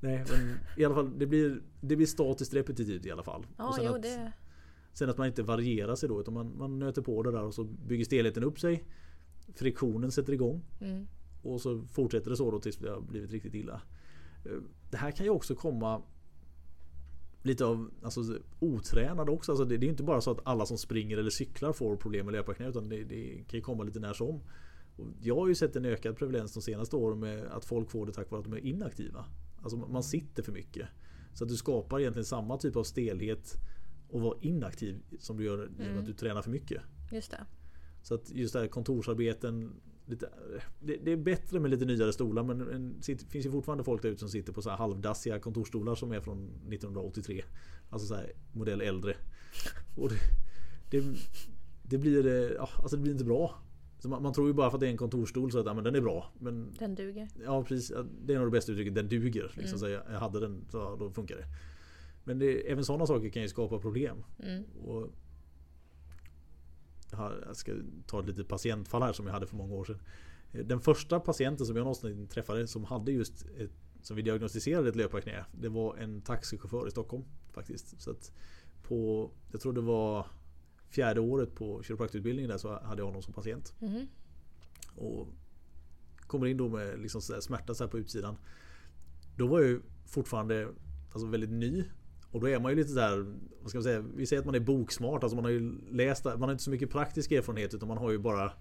[0.00, 3.46] Nej, men i alla fall det blir, det blir statiskt repetitivt i alla fall.
[3.56, 4.32] Ja, och sen, jo att, det...
[4.92, 7.54] sen att man inte varierar sig då utan man, man nöter på det där och
[7.54, 8.84] så bygger stelheten upp sig.
[9.54, 11.06] Friktionen sätter igång Mm,
[11.46, 13.82] och så fortsätter det så då tills det har blivit riktigt illa.
[14.44, 14.50] Eh,
[14.90, 16.02] Det här kan ju också komma
[17.42, 19.52] lite av alltså, otränade också.
[19.52, 22.26] Alltså, det, det är inte bara så att alla som springer eller cyklar får problem
[22.26, 24.40] med löparknä utan det, det kan ju komma lite när som.
[24.96, 28.06] Och jag har ju sett en ökad prevalens de senaste åren med att folk får
[28.06, 29.24] det tack vare att de är inaktiva.
[29.62, 30.88] Alltså man sitter för mycket.
[31.34, 33.54] Så att du skapar egentligen samma typ av stelhet
[34.08, 35.98] och vara inaktiv som du gör genom Mm.
[35.98, 36.82] att du tränar för mycket.
[37.12, 37.46] just det.
[38.02, 40.28] Så att just det här kontorsarbeten lite,
[40.80, 44.08] det, det är bättre med lite nyare stolar men det finns ju fortfarande folk där
[44.08, 47.44] ute som sitter på så här halvdassiga kontorsstolar som är från 1983.
[47.90, 49.14] Alltså så här modell äldre.
[49.96, 50.16] Och det,
[50.90, 51.04] det,
[51.82, 53.54] det blir eh, ja, alltså det blir inte bra.
[54.06, 55.84] Man, man tror ju bara för att det är en kontorsstol så att ja, men
[55.84, 56.32] den är bra.
[56.38, 57.28] Men Den duger.
[57.44, 57.92] ja precis,
[58.24, 58.94] det är nog det bästa uttrycket.
[58.94, 59.52] Den duger.
[59.56, 59.78] Liksom, Mm.
[59.78, 61.44] så jag, hade den så då funkar det.
[62.24, 64.16] Men även sådana saker kan ju skapa problem.
[64.42, 65.08] Mm, Och
[67.14, 67.72] jag, ska
[68.06, 69.98] ta ett litet patientfall här som jag hade för många år sedan.
[70.52, 73.70] Den första patienten som jag någonsin träffade som hade just ett,
[74.02, 75.44] som vi diagnostiserade ett löparknä.
[75.52, 78.00] Det var en taxichaufför i Stockholm faktiskt.
[78.00, 78.14] Så
[78.82, 80.26] på, jag tror det var
[80.88, 83.74] fjärde året på kiropraktorutbildningen där så hade jag honom som patient.
[83.80, 84.06] mhm,
[84.94, 85.28] Och
[86.26, 88.36] kommer in då med liksom så smärta så här på utsidan.
[89.36, 90.68] Då var jag ju fortfarande
[91.12, 91.84] alltså väldigt ny.
[92.34, 93.26] Och då är man ju lite där,
[93.60, 95.22] vad ska man säga, vi säger att man är boksmart.
[95.22, 98.10] Alltså man har ju läst, man har inte så mycket praktisk erfarenhet utan man har
[98.10, 98.52] ju bara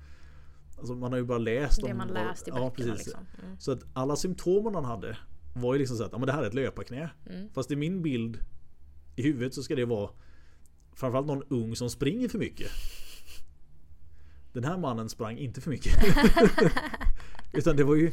[0.77, 3.07] Alltså man har ju bara läst Det om man läst i ja, böckerna precis.
[3.07, 3.25] liksom.
[3.43, 5.17] Mm, Så att alla symptomen han hade
[5.55, 7.09] var ju liksom så att ja, men det här är ett löparknä.
[7.29, 8.39] mm, Fast i min bild
[9.15, 10.09] i huvudet så ska det vara
[10.95, 12.67] framförallt någon ung som springer för mycket.
[14.53, 15.93] Den här mannen sprang inte för mycket.
[17.53, 18.11] Utan det var ju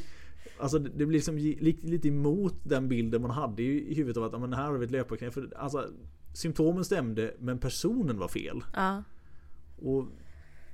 [0.61, 4.41] Alltså det blir liksom li- lite emot den bilden man hade i huvudet av att
[4.41, 5.31] men här har vi ett löparknä.
[5.31, 5.91] För alltså,
[6.35, 8.63] symptomen stämde men personen var fel.
[8.75, 9.03] Ja,
[9.79, 10.07] Och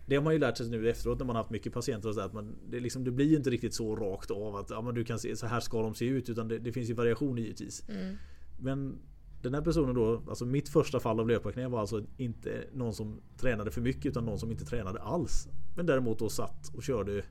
[0.06, 2.14] det har man ju lärt sig nu efteråt när man har haft mycket patienter och
[2.14, 4.70] så där, att man, det, liksom, det blir ju inte riktigt så rakt av att
[4.70, 6.90] ja, men du kan se så här ska de se ut utan det, det finns
[6.90, 7.88] ju variation givetvis.
[7.88, 8.16] mm,
[8.60, 8.98] Men
[9.42, 13.20] den här personen då, alltså mitt första fall av löparknä var alltså inte någon som
[13.38, 15.48] tränade för mycket utan någon som inte tränade alls.
[15.76, 17.24] Men däremot då satt och körde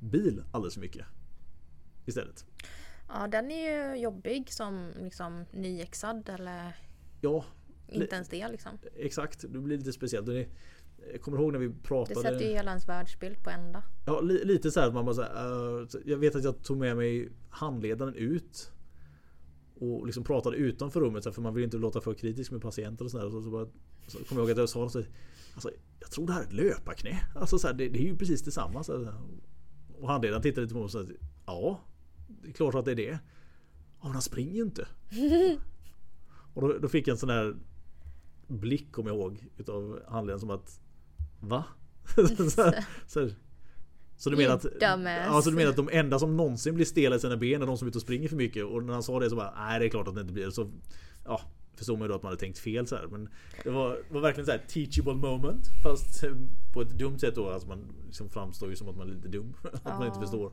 [0.00, 1.06] bil alldeles för mycket.
[2.06, 2.44] Istället.
[3.08, 6.76] Ja, den är ju jobbig som liksom nyexad eller
[7.20, 7.44] Ja,
[7.88, 8.72] inte ens det liksom.
[8.96, 9.40] exakt.
[9.52, 10.26] Det blir lite speciellt.
[10.26, 10.48] Det-
[11.12, 12.20] Jag kommer ihåg när vi Det pratade.
[12.20, 13.82] sätter ju hela ens världsbild på ända.
[14.06, 16.62] Ja, li, lite så här att man bara så här, så jag vet att jag
[16.64, 18.72] tog med mig handledaren ut.
[19.74, 22.62] Och liksom pratade utanför rummet så här, för man vill inte låta för kritisk med
[22.62, 23.30] patienter och sådär.
[23.30, 23.66] Så, så, bara,
[24.06, 25.02] så kommer jag ihåg att jag sa så,
[25.54, 27.18] alltså, Jag tror det här är ett löparknä.
[27.34, 28.84] Alltså så här, det, det är ju precis detsamma.
[28.84, 29.14] Så här,
[29.98, 31.04] och handledaren tittade lite på mig och sa
[31.46, 31.80] Ja,
[32.42, 33.18] det är klart att det är det.
[34.00, 34.88] Ja men han springer ju inte.
[36.54, 37.56] och då, då fick jag en sån här
[38.46, 40.80] blick kommer jag ihåg utav handledaren som att
[41.40, 41.64] Va?
[42.14, 43.34] så, här, så, här,
[44.16, 45.26] så du menar att dumbass.
[45.26, 47.66] ja, så du menar att de enda som någonsin blir stela i sina ben är
[47.66, 49.54] de som är ute och springer för mycket och när han sa det så bara
[49.56, 50.50] nej det är klart att det inte blir.
[50.50, 50.70] Så
[51.24, 51.40] ja,
[51.74, 53.06] förstod man ju då att man hade tänkt fel så här.
[53.06, 53.28] Men
[53.64, 56.24] det var, var verkligen så här teachable moment fast
[56.74, 57.50] på ett dumt sätt då.
[57.50, 59.54] Alltså man liksom framstår ju som att man är lite dum.
[59.72, 60.52] att man inte förstår.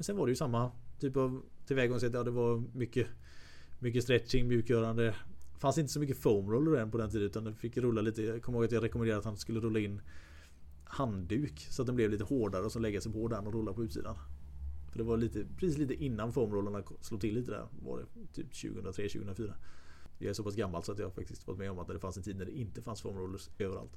[0.00, 2.14] Men sen var det ju samma typ av tillvägagångssätt.
[2.14, 3.06] Ja, det var mycket,
[3.78, 5.14] mycket stretching, mjukgörande.
[5.58, 8.22] fanns inte så mycket foam roller än på den tiden utan det fick rulla lite.
[8.22, 10.00] Jag kommer ihåg att jag rekommenderade att han skulle rulla in
[10.84, 13.72] handduk så att den blev lite hårdare och så lägga sig på den och rulla
[13.72, 14.16] på utsidan.
[14.90, 17.66] För det var lite, precis lite innan foamrollerna slog till lite där.
[17.82, 19.54] Var det typ 2003, 2004.
[20.18, 22.16] Jag är så pass gammal så att jag faktiskt varit med om att det fanns
[22.16, 23.96] en tid när det inte fanns foamrollers överallt.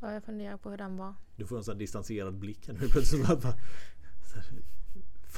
[0.00, 1.14] Ja, jag funderar på hur den var.
[1.36, 3.26] Du får en sån här distanserad blick här nu plötsligt.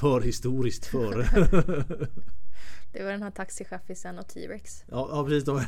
[0.01, 1.23] Bara, bara, så här, för historiskt före.
[2.91, 4.83] Det var den här taxichaffisen och T-Rex.
[4.87, 5.45] Ja, ja precis.
[5.45, 5.61] De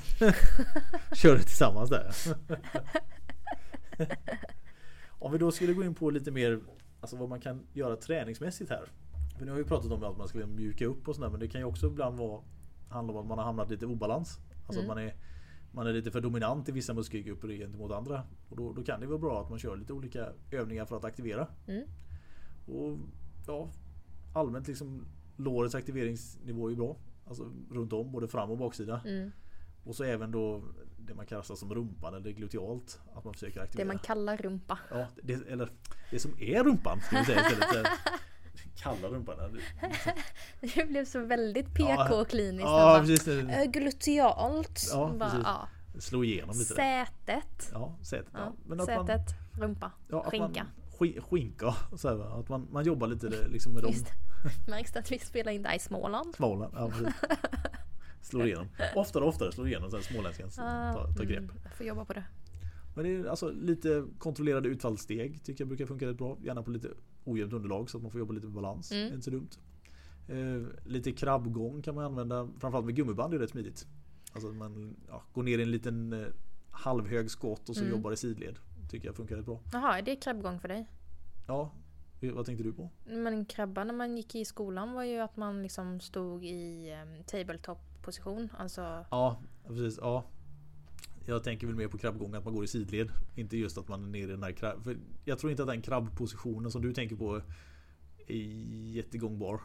[1.16, 2.14] körde tillsammans där.
[5.10, 6.60] Om vi då skulle gå in på lite mer
[7.02, 8.86] Alltså vad man kan göra träningsmässigt här.
[9.38, 11.48] För nu har vi pratat om att man ska mjuka upp och sådär men det
[11.48, 12.42] kan ju också ibland vara
[12.90, 14.40] Handla om att man har hamnat lite obalans.
[14.66, 14.92] Alltså Mm.
[14.92, 15.16] att man är
[15.72, 18.24] Man är lite för dominant i vissa muskelgrupper gentemot andra.
[18.50, 21.06] Och då, då kan det vara bra att man kör lite olika övningar för att
[21.06, 21.48] aktivera.
[21.68, 21.84] Mm.
[22.68, 22.98] Och
[23.48, 23.70] ja
[24.34, 25.06] Allmänt liksom
[25.38, 26.96] Lårets aktiveringsnivå är bra.
[27.28, 29.02] Alltså runt om både fram och baksida.
[29.06, 29.32] Mm.
[29.84, 30.64] Och så även då
[30.98, 33.00] det man kallar som rumpan eller glutealt.
[33.14, 33.88] Att man försöker Det aktivera.
[33.88, 34.78] man kallar rumpa.
[34.92, 35.70] Ja, det, eller
[36.12, 37.88] det som är rumpan ska vi säga istället.
[38.76, 39.36] Kalla rumpan.
[40.76, 42.66] Det blev så väldigt PK-kliniskt.
[42.66, 43.16] Ja, Ja.
[43.26, 44.82] Det äh, glutealt.
[44.92, 45.68] Ja, Bara, ja.
[46.00, 46.74] slå igenom lite.
[46.74, 47.70] Sätet.
[47.74, 48.34] Ja, sätet.
[48.34, 48.54] Ja.
[48.70, 48.86] Ja.
[48.86, 49.22] Sätet,
[49.60, 49.92] rumpa,
[50.24, 50.68] skinka.
[51.30, 51.76] Skinka.
[51.98, 54.08] Så här, att man, man jobbar lite liksom med de Just
[54.68, 56.36] Märks det att vi spelar in där i Småland?
[56.36, 56.74] Småland.
[56.78, 57.14] Ja, precis.
[58.22, 58.68] Slår igenom.
[58.96, 61.38] Oftare och oftare slår igenom så här småländskans Ah, ta, ta grepp.
[61.40, 62.24] mm, jag får jobba på det.
[62.96, 66.38] Men det är alltså lite kontrollerade utfallssteg tycker jag brukar funka rätt bra.
[66.44, 66.90] Gärna på lite
[67.24, 68.92] ojämnt underlag så att man får jobba lite med balans.
[68.92, 69.08] Mm.
[69.14, 69.50] Inte så dumt.
[70.28, 72.50] Eh, lite krabbgång kan man använda.
[72.60, 73.88] Framförallt med gummiband är det rätt smidigt.
[74.34, 76.28] Alltså att man ja, går ner i en liten eh,
[76.72, 77.92] halvhög skott och så Mm.
[77.96, 78.60] jobbar i sidled.
[78.90, 79.60] Tycker jag funkar rätt bra.
[79.74, 80.88] Jaha, är det krabbgång för dig?
[81.48, 81.72] Ja,
[82.22, 82.90] vad tänkte du på?
[83.06, 87.24] Men krabba när man gick i skolan var ju att man liksom stod i um,
[87.24, 88.50] tabletop position.
[88.58, 90.00] Alltså, Ja, precis.
[90.02, 90.26] Ja.
[91.26, 93.12] Jag tänker väl mer på krabbgång att man går i sidled.
[93.36, 94.84] Inte just att man är nere i den här krabb...
[94.84, 97.42] För jag tror inte att den krabbpositionen som du tänker på
[98.28, 98.36] är
[98.96, 99.62] jättegångbar.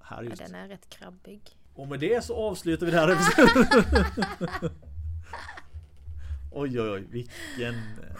[0.00, 0.46] Här ja, just.
[0.46, 1.40] den är rätt krabbig.
[1.74, 4.80] Och med det så avslutar vi det här episoden.
[6.54, 7.74] oj oj oj, vilken,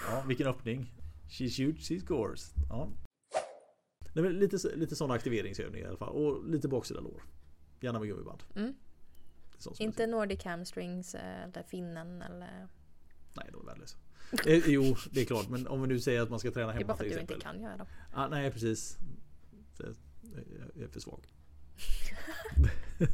[0.08, 0.92] ja, vilken öppning.
[1.28, 2.54] She shoots, she scores.
[2.68, 2.88] Ja.
[4.14, 6.14] Väl lite, lite sådana aktiveringsövningar i alla fall.
[6.14, 7.22] Och lite baksida lår.
[7.80, 8.42] Gärna med gummiband.
[8.56, 8.74] Mm.
[9.78, 12.68] Inte Nordic hamstrings eh, eller finnen eller...
[13.36, 13.96] Nej, de är värdelösa.
[14.46, 15.48] Eh, jo, det är klart.
[15.48, 17.12] Men om vi nu säger att man ska träna Det är hemma bara för till
[17.12, 17.36] att du exempel.
[17.36, 17.86] inte kan göra dem.
[18.12, 18.98] Ah, nej, precis.
[19.78, 21.26] Jag är för svag.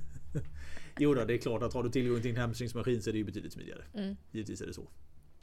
[0.99, 3.19] jo då, det är klart att har du tillgång till en hamstringsmaskin så är det
[3.19, 3.85] ju betydligt smidigare.
[3.95, 4.17] Mm.
[4.31, 4.89] Givetvis är det så.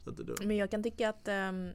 [0.08, 1.72] Att det, Men jag kan tycka att um,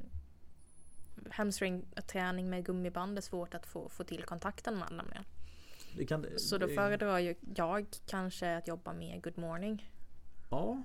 [1.31, 5.23] hamstring-träning med gummiband är svårt att få, få till kontakten med nämligen.
[5.97, 9.91] det kan, Så då det- föredrar ju jag kanske att jobba med good morning.
[10.49, 10.83] Ja.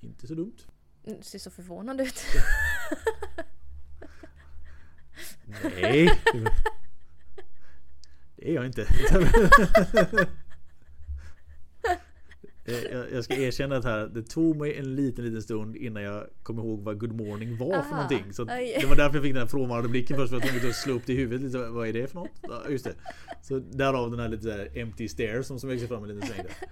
[0.00, 0.56] Inte så dumt.
[1.06, 2.20] Mm, Ser så förvånad ut.
[5.80, 6.10] Nej.
[8.36, 8.86] Det är jag inte.
[12.92, 16.26] Jag, jag ska erkänna att här, det tog mig en liten liten stund innan jag
[16.42, 17.90] kom ihåg vad good morning var för Aha.
[17.90, 18.32] någonting.
[18.32, 20.30] Så det var därför jag fick den här frånvarande blicken först.
[20.30, 21.58] För att jag slå upp det i huvudet lite.
[21.58, 22.30] Vad är det för något?
[22.42, 22.94] Ja, just det.
[23.42, 26.42] Så därav den här lite här empty stare som, som växer fram en liten sväng
[26.42, 26.68] där.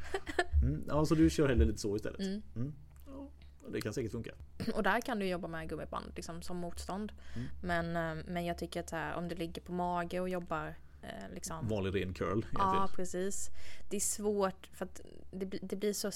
[0.63, 2.21] Mm, ja, så du kör hellre lite så istället.
[2.21, 2.43] Mm.
[2.57, 2.73] Mm.
[3.07, 3.31] Ja,
[3.73, 4.31] det kan säkert funka.
[4.75, 7.13] Och där kan du jobba med gummiband liksom, som motstånd.
[7.35, 7.49] Mm.
[7.63, 10.75] Men, eh, men jag tycker att här, om du ligger på mage och jobbar
[11.07, 12.47] eh, liksom, Vanlig ren curl egentligen.
[12.59, 13.51] Ja, precis.
[13.91, 16.11] Det är svårt för att det, blir- det blir så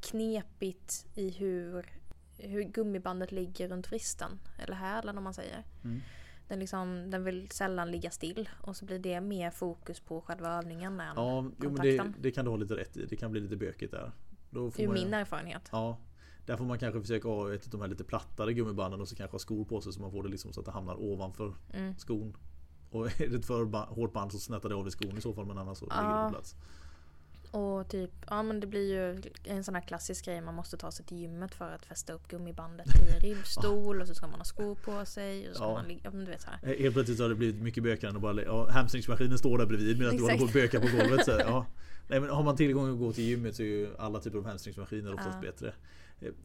[0.00, 1.86] knepigt i hur,
[2.38, 4.38] hur gummibandet ligger runt vristen.
[4.58, 5.64] Eller hälen om man säger.
[5.84, 6.00] Mm.
[6.48, 10.58] Den, liksom, den vill sällan ligga still och så blir det mer fokus på själva
[10.58, 12.14] övningen än Ja, jo, men det, kontakten.
[12.22, 13.06] det kan du ha lite rätt i.
[13.06, 14.12] Det kan bli lite bökigt där.
[14.50, 15.68] Då får ju man, min erfarenhet.
[15.72, 15.98] Ja,
[16.46, 19.34] där får man kanske försöka ha ett de här lite plattare gummibanden och så kanske
[19.34, 21.98] ha skor på sig så man får det liksom så att det hamnar ovanför Mm.
[21.98, 22.36] skon.
[22.90, 25.34] Och är det ett för hårt band så snättar det av i skon i så
[25.34, 26.24] fall men annars så ligger det Ja.
[26.28, 26.56] på plats.
[27.52, 30.90] Och typ, ja men det blir ju en sån här klassisk grej man måste ta
[30.90, 34.44] sig till gymmet för att fästa upp gummibandet i ribbstol och så ska man ha
[34.44, 35.72] skor på sig och så Ja.
[35.72, 36.76] man ligga, ja du vet så här.
[36.78, 39.98] Helt plötsligt har det blivit mycket bökigare än att bara ja, hamstringsmaskinen står där bredvid
[39.98, 41.24] medan du håller på att böka på golvet.
[41.24, 41.66] Så, här, ja.
[42.08, 44.46] Nej, men har man tillgång att gå till gymmet så är ju alla typer av
[44.46, 45.50] hamstringsmaskiner oftast Ja.
[45.50, 45.72] bättre.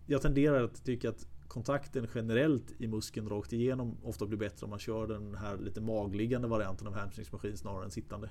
[0.06, 4.70] Jag tenderar att tycka att kontakten generellt i muskeln rakt igenom ofta blir bättre om
[4.70, 8.30] man kör den här lite magliggande varianten av hamstringsmaskin snarare än sittande.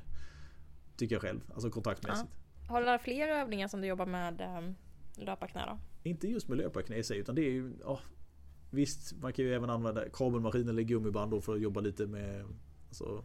[0.96, 2.30] Tycker jag själv, alltså kontaktmässigt.
[2.68, 4.74] Har du några fler övningar som du jobbar med um,
[5.24, 5.78] löparknä då?
[6.02, 8.00] Inte just med löparknä i sig utan det är ju ja,
[8.70, 12.44] Visst, man kan ju även använda kabelmaskin eller gummiband då för att jobba lite med
[12.88, 13.24] alltså,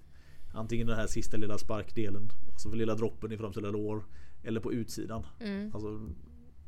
[0.54, 4.04] Antingen den här sista lilla sparkdelen Alltså för lilla droppen i framställda lår
[4.44, 5.72] Eller på utsidan Mm.
[5.74, 6.02] Alltså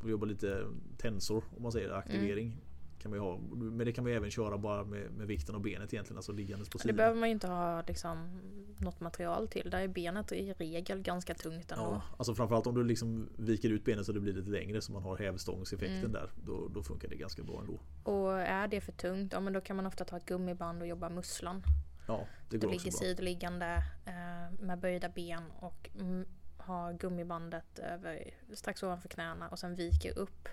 [0.03, 0.65] att jobba lite
[0.97, 2.57] tensor om man säger aktivering
[3.01, 3.37] kan man ha.
[3.55, 6.31] Men det kan man ju även köra bara med, med vikten av benet egentligen Alltså
[6.31, 8.41] liggandes på Det sidan behöver man ju inte ha liksom,
[8.77, 9.69] något material till.
[9.69, 11.83] Där är benet i regel ganska tungt ändå.
[11.83, 14.91] Ja, alltså framförallt om du liksom viker ut benet så det blir lite längre så
[14.91, 16.11] man har hävstångseffekten Mm.
[16.11, 16.29] där.
[16.45, 17.79] Då, då funkar det ganska bra ändå.
[18.11, 20.87] Och är det för tungt, ja men då kan man ofta ta ett gummiband och
[20.87, 21.63] jobba musslan.
[22.07, 22.99] Ja, det går också ligger bra.
[22.99, 26.25] sidoliggande eh, med böjda ben och mm,
[26.61, 30.49] har gummibandet över, strax ovanför knäna och sen viker upp.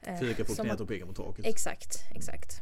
[0.00, 1.46] Eh, Fika på som knät och peka mot taket.
[1.46, 2.60] Exakt, exakt.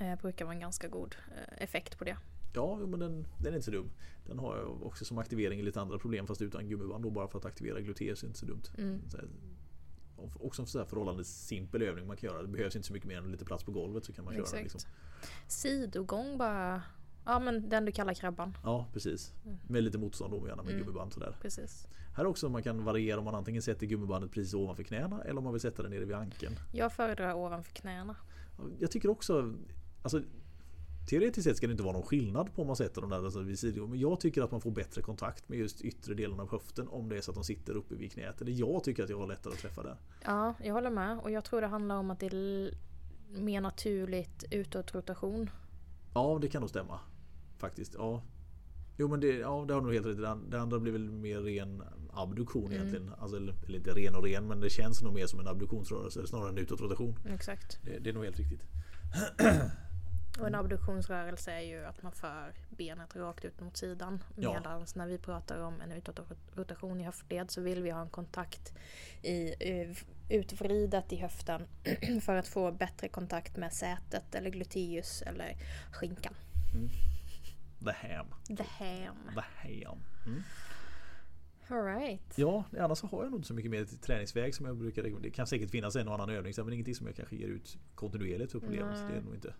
[0.00, 2.16] Eh, brukar vara en ganska god eh, effekt på det.
[2.54, 3.90] Ja, men den, den är inte så dum.
[4.26, 7.28] Den har jag också som aktivering i lite andra problem fast utan gummiband då bara
[7.28, 8.62] för att aktivera gluteus är inte så dumt.
[8.78, 9.10] Mm.
[9.10, 9.28] Så här,
[10.40, 12.42] också en så här förhållandevis simpel övning man kan göra.
[12.42, 14.44] Det behövs inte så mycket mer än lite plats på golvet så kan man köra
[14.44, 14.54] den.
[14.54, 14.62] Exakt.
[14.62, 14.90] Liksom.
[15.46, 16.82] Sidogång bara,
[17.28, 18.56] ja men den du kallar krabban.
[18.64, 19.32] Ja, precis.
[19.44, 19.58] Mm.
[19.68, 20.84] Med lite motstånd då gärna med Mm.
[20.84, 21.36] gummiband sådär.
[21.42, 21.86] Precis.
[22.16, 25.44] Här också man kan variera om man antingen sätter gummibandet precis ovanför knäna eller om
[25.44, 26.54] man vill sätta det nere vid ankeln.
[26.72, 28.16] Jag föredrar ovanför knäna.
[28.78, 29.54] Jag tycker också,
[30.02, 30.22] alltså
[31.08, 33.40] Teoretiskt sett ska det inte vara någon skillnad på om man sätter dem där alltså
[33.40, 33.90] vid sidan.
[33.90, 37.08] Men jag tycker att man får bättre kontakt med just yttre delen av höften om
[37.08, 38.40] det är så att de sitter uppe vid knät.
[38.40, 39.96] Eller jag tycker att jag har lättare att träffa där.
[40.24, 41.18] Ja, jag håller med.
[41.18, 42.70] Och jag tror det handlar om att det är
[43.28, 45.50] mer naturligt utåtrotation.
[46.14, 47.00] Ja, det kan nog stämma.
[47.58, 48.22] Faktiskt, ja.
[48.96, 50.20] Jo men det, ja, det har du nog helt rätt i.
[50.20, 52.72] Det an- Det andra blir väl mer ren abduktion Mm.
[52.76, 53.12] egentligen.
[53.18, 56.48] Alltså, eller, inte ren och ren men det känns nog mer som en abduktionsrörelse snarare
[56.48, 57.18] än utåtrotation.
[57.34, 57.78] Exakt.
[57.84, 58.62] Det, det är nog helt riktigt.
[60.40, 64.22] Och en abduktionsrörelse är ju att man för benet rakt ut mot sidan.
[64.36, 64.52] Ja.
[64.54, 68.72] Medan när vi pratar om en utåtrotation i höftled så vill vi ha en kontakt
[69.22, 69.96] i eh,
[70.28, 71.62] utvridet i höften
[72.22, 75.56] för att få bättre kontakt med sätet eller gluteus eller
[75.92, 76.34] skinkan.
[77.84, 78.26] The ham.
[78.56, 79.16] The ham.
[79.34, 79.98] The ham.
[80.26, 80.42] Mm.
[81.70, 82.38] Alright.
[82.38, 85.02] Ja, annars så har jag nog inte så mycket mer till träningsväg som jag brukar
[85.02, 85.30] rekommendera.
[85.30, 87.78] Det kan säkert finnas en och annan övning men ingenting som jag kanske ger ut
[87.94, 88.98] kontinuerligt för problemet.
[89.02, 89.12] Nej.
[89.12, 89.54] Det är nog inte.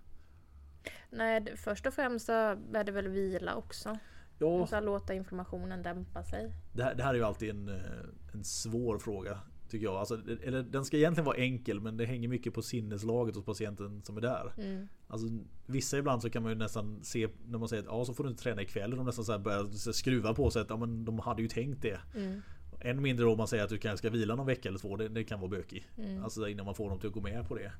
[1.10, 3.98] Nej, först och främst så är det väl vila också.
[4.38, 6.52] Ja, Och så låta inflammationen dämpa sig.
[6.72, 9.40] det här, det här är ju alltid en, eh, en svår fråga.
[9.68, 9.94] Tycker jag.
[9.94, 14.02] Alltså, eller, den ska egentligen vara enkel men det hänger mycket på sinneslaget hos patienten
[14.02, 14.52] som är där.
[14.58, 14.88] Mm.
[15.08, 15.28] Alltså,
[15.66, 18.24] vissa ibland så kan man ju nästan se när man säger att ja, så får
[18.24, 18.90] du inte träna ikväll.
[18.90, 21.82] De nästan så här börjar skruva på sig att ja, men de hade ju tänkt
[21.82, 22.00] det.
[22.14, 22.42] Mm.
[22.80, 24.96] Än mindre om man säger att du kanske ska vila någon vecka eller två.
[24.96, 25.86] Det, det kan vara bökigt.
[25.96, 26.24] Mm.
[26.24, 27.72] Alltså innan man får dem till att gå med på det.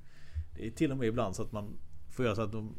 [0.57, 1.79] Det är till och med ibland så att man
[2.11, 2.75] får göra så att de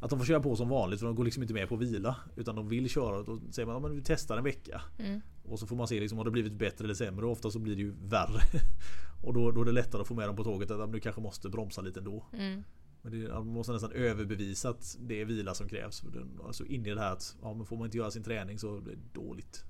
[0.00, 2.16] att de får köra på som vanligt för de går liksom inte med på vila.
[2.36, 3.22] Utan de vill köra.
[3.22, 4.82] Då säger man att ja, vi testar en vecka.
[4.98, 5.20] Mm.
[5.44, 7.26] Och så får man se liksom, har det blivit bättre eller sämre.
[7.26, 8.40] Och ofta så blir det ju värre.
[9.22, 11.20] Och då, då är det lättare att få med dem på tåget att du kanske
[11.20, 12.24] måste bromsa lite ändå.
[12.32, 12.62] Mm.
[13.02, 16.02] Men det, man måste nästan överbevisa att det är vila som krävs.
[16.46, 18.80] Alltså in i det här att ja, men får man inte göra sin träning så
[18.80, 19.64] blir det dåligt.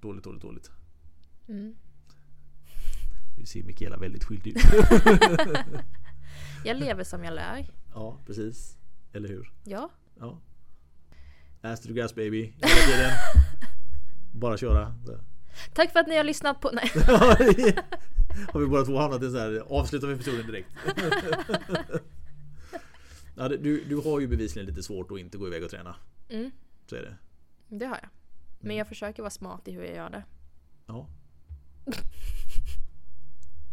[0.00, 0.70] Dåligt, dåligt, dåligt.
[1.48, 1.74] Mm.
[3.38, 4.62] Nu ser Mikaela väldigt skyldig ut.
[6.64, 7.66] Jag lever som jag lär.
[7.94, 8.76] ja, precis.
[9.12, 9.52] Eller hur?
[9.64, 9.90] Ja.
[10.20, 10.40] Ja.
[11.62, 12.52] Ass to gas baby.
[14.34, 14.94] Bara köra.
[15.06, 15.18] Så.
[15.74, 16.70] Tack för att ni har lyssnat på...
[16.70, 16.90] Nej.
[18.52, 20.68] Har vi båda två hamnat i sån här avslutar vi episoden direkt.
[23.36, 25.96] ja, du, du har ju bevisligen lite svårt att inte gå iväg och träna.
[26.28, 26.50] Mm.
[26.86, 27.16] Så är det.
[27.68, 28.08] Det har jag.
[28.60, 30.24] Men jag försöker vara smart i hur jag gör det.
[30.86, 31.06] Ja.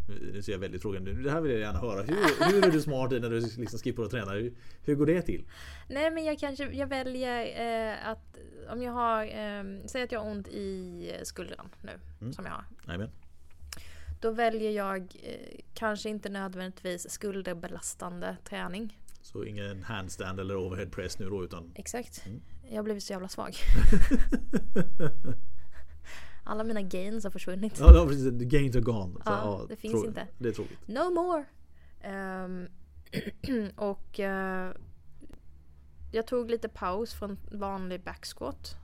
[0.08, 1.12] Nu ser jag väldigt frågande.
[1.12, 2.02] Det här vill jag gärna höra.
[2.02, 4.34] Hur, hur är du smart i när du liksom skippar och tränar?
[4.36, 4.52] Hur,
[4.84, 5.44] hur går det till?
[5.88, 7.44] Nej men jag kanske jag väljer
[7.90, 8.38] eh, att
[8.70, 11.90] om jag har, eh, säg att jag har ont i skuldran nu
[12.20, 12.32] Mm.
[12.32, 12.64] som jag har.
[12.86, 13.10] Jajamän.
[14.20, 18.98] Då väljer jag eh, kanske inte nödvändigtvis skulderbelastande träning.
[19.22, 22.26] Så ingen handstand eller overhead press nu då utan Exakt.
[22.26, 22.40] Mm.
[22.70, 23.54] Jag har blivit så jävla svag.
[26.48, 27.78] Alla mina gains har försvunnit.
[27.78, 28.32] Ja, ja precis.
[28.32, 29.12] Gains are gone.
[29.14, 30.26] Så, Ja, det finns trå- inte.
[30.38, 30.88] Det är tråkigt.
[30.88, 31.44] No more!
[32.00, 32.68] Ehm,
[33.76, 34.72] och eh,
[36.12, 38.76] jag tog lite paus från vanlig backsquat.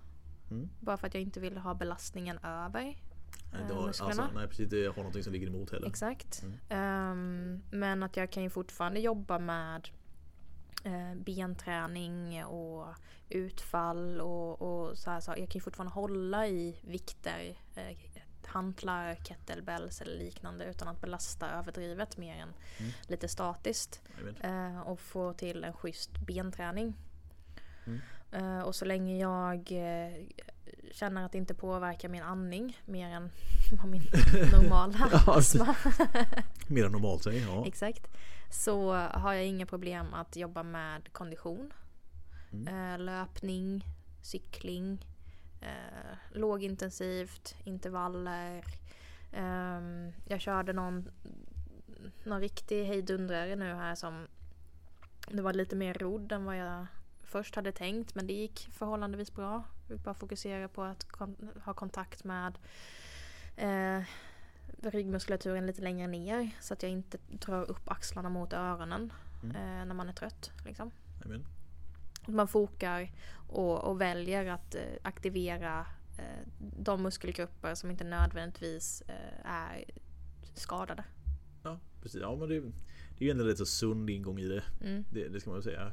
[0.50, 0.68] Mm.
[0.80, 2.82] Bara för att jag inte ville ha belastningen över.
[2.82, 2.96] Nej,
[3.70, 5.86] Eh, har, alltså, nej precis, det har någonting som ligger emot heller.
[5.88, 6.42] Exakt.
[6.42, 6.54] Mm.
[6.68, 9.88] Ehm, men att jag kan ju fortfarande jobba med
[10.84, 12.86] eh, benträning och
[13.28, 17.96] utfall och, och så här, så jag kan ju fortfarande hålla i vikter, eh,
[18.46, 22.92] hantlar, kettlebells eller liknande utan att belasta överdrivet mer än Mm.
[23.06, 24.02] lite statiskt.
[24.40, 26.94] Eh, och få till en schysst benträning.
[27.86, 28.00] Mm.
[28.32, 30.24] Eh, och så länge jag eh,
[30.94, 33.30] känner att det inte påverkar min andning mer än
[33.78, 34.02] vad min
[34.52, 35.76] normala astma.
[36.68, 37.66] Mer än normalt säger ja.
[37.66, 38.06] Exakt.
[38.50, 41.72] Så har jag inga problem att jobba med kondition.
[42.52, 42.92] Mm.
[42.92, 43.84] Eh, löpning,
[44.22, 45.06] cykling,
[45.60, 48.64] eh, lågintensivt, intervaller.
[49.32, 51.10] Ehm, jag körde någon,
[52.24, 54.26] någon riktig hejdundrare nu här som
[55.28, 56.86] det var lite mer rodd än vad jag
[57.34, 59.64] först hade tänkt men det gick förhållandevis bra.
[59.88, 62.58] Vi bara fokusera på att kon- ha kontakt med
[63.56, 64.02] eh,
[64.82, 69.56] ryggmuskulaturen lite längre ner så att jag inte drar upp axlarna mot öronen Mm.
[69.56, 70.50] eh, när man är trött.
[70.66, 70.90] Liksom.
[72.26, 73.10] Man fokar
[73.48, 75.86] och, och väljer att eh, aktivera
[76.18, 76.46] eh,
[76.78, 79.84] de muskelgrupper som inte nödvändigtvis eh, är
[80.54, 81.04] skadade.
[81.62, 82.20] Ja, precis.
[82.20, 82.60] Ja, men det,
[83.18, 84.62] det är ju ändå så sund ingång i det.
[84.80, 85.04] Mm.
[85.12, 85.28] det.
[85.28, 85.92] Det ska man väl säga.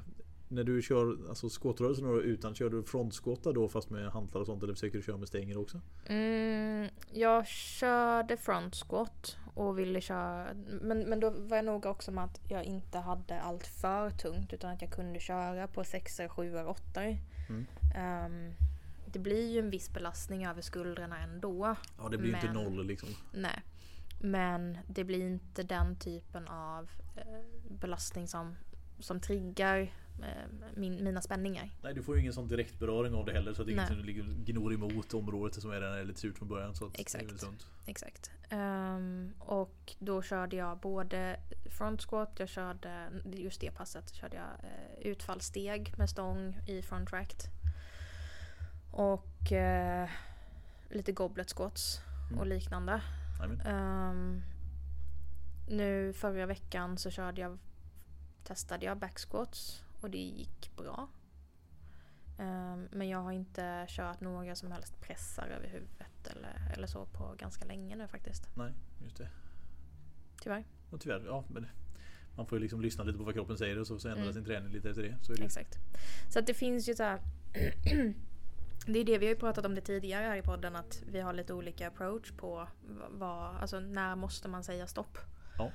[0.52, 4.48] När du kör alltså squatrörelsen då utan, kör du frontsquattar då fast med hantlar och
[4.48, 5.82] sånt eller försöker du köra med stänger också?
[6.06, 10.48] Mm, jag körde front squat och ville köra
[10.82, 14.54] men, men då var jag noga också med att jag inte hade allt för tungt
[14.54, 17.02] utan att jag kunde köra på 6 7 8
[17.50, 17.66] Mm.
[17.96, 18.54] Ehm,
[19.06, 21.76] Det blir ju en viss belastning över skuldrorna ändå.
[21.98, 23.10] Ja, det blir ju inte Men- noll liksom.
[23.34, 23.62] Nej.
[24.22, 28.56] Men det blir inte den typen av eh, belastning som,
[29.00, 29.92] som triggar
[30.76, 31.70] min, mina spänningar.
[31.82, 33.74] Nej, du får ju ingen sån direkt beröring av det heller så att det är
[33.74, 33.98] inget Nej.
[33.98, 36.76] som ligger gnor emot området som är redan lite surt från början.
[36.76, 37.46] Så är Exakt.
[37.86, 38.32] Exakt.
[38.50, 44.46] Ehm, och då körde jag både front squat, jag körde just det passet körde jag
[44.64, 47.42] eh, utfallssteg med stång i front racked.
[48.92, 50.10] Och eh,
[50.90, 52.48] lite goblet squats och Mm.
[52.48, 53.02] liknande.
[53.40, 53.62] Jajamän.
[53.68, 54.42] Ehm,
[55.70, 57.58] nu förra veckan så körde jag,
[58.44, 61.10] testade jag back squats och det gick bra.
[62.40, 67.06] Ehm, men jag har inte kört några som helst pressar över huvudet eller, eller så
[67.06, 68.50] på ganska länge nu faktiskt.
[68.56, 69.30] Nej, just det.
[70.42, 70.64] Tyvärr.
[70.90, 71.68] Och tyvärr, ja men
[72.36, 74.34] man får ju liksom lyssna lite på vad kroppen säger och så, så ändrar Mm.
[74.34, 75.18] sin träning lite efter det.
[75.22, 75.44] Så det.
[75.44, 75.78] Exakt.
[76.30, 77.20] Så att det finns ju så här.
[78.86, 81.34] Det är det vi har pratat om det tidigare här i podden att vi har
[81.34, 82.68] lite olika approach på
[83.10, 85.18] vad, alltså när måste man säga stopp.
[85.58, 85.72] Ja.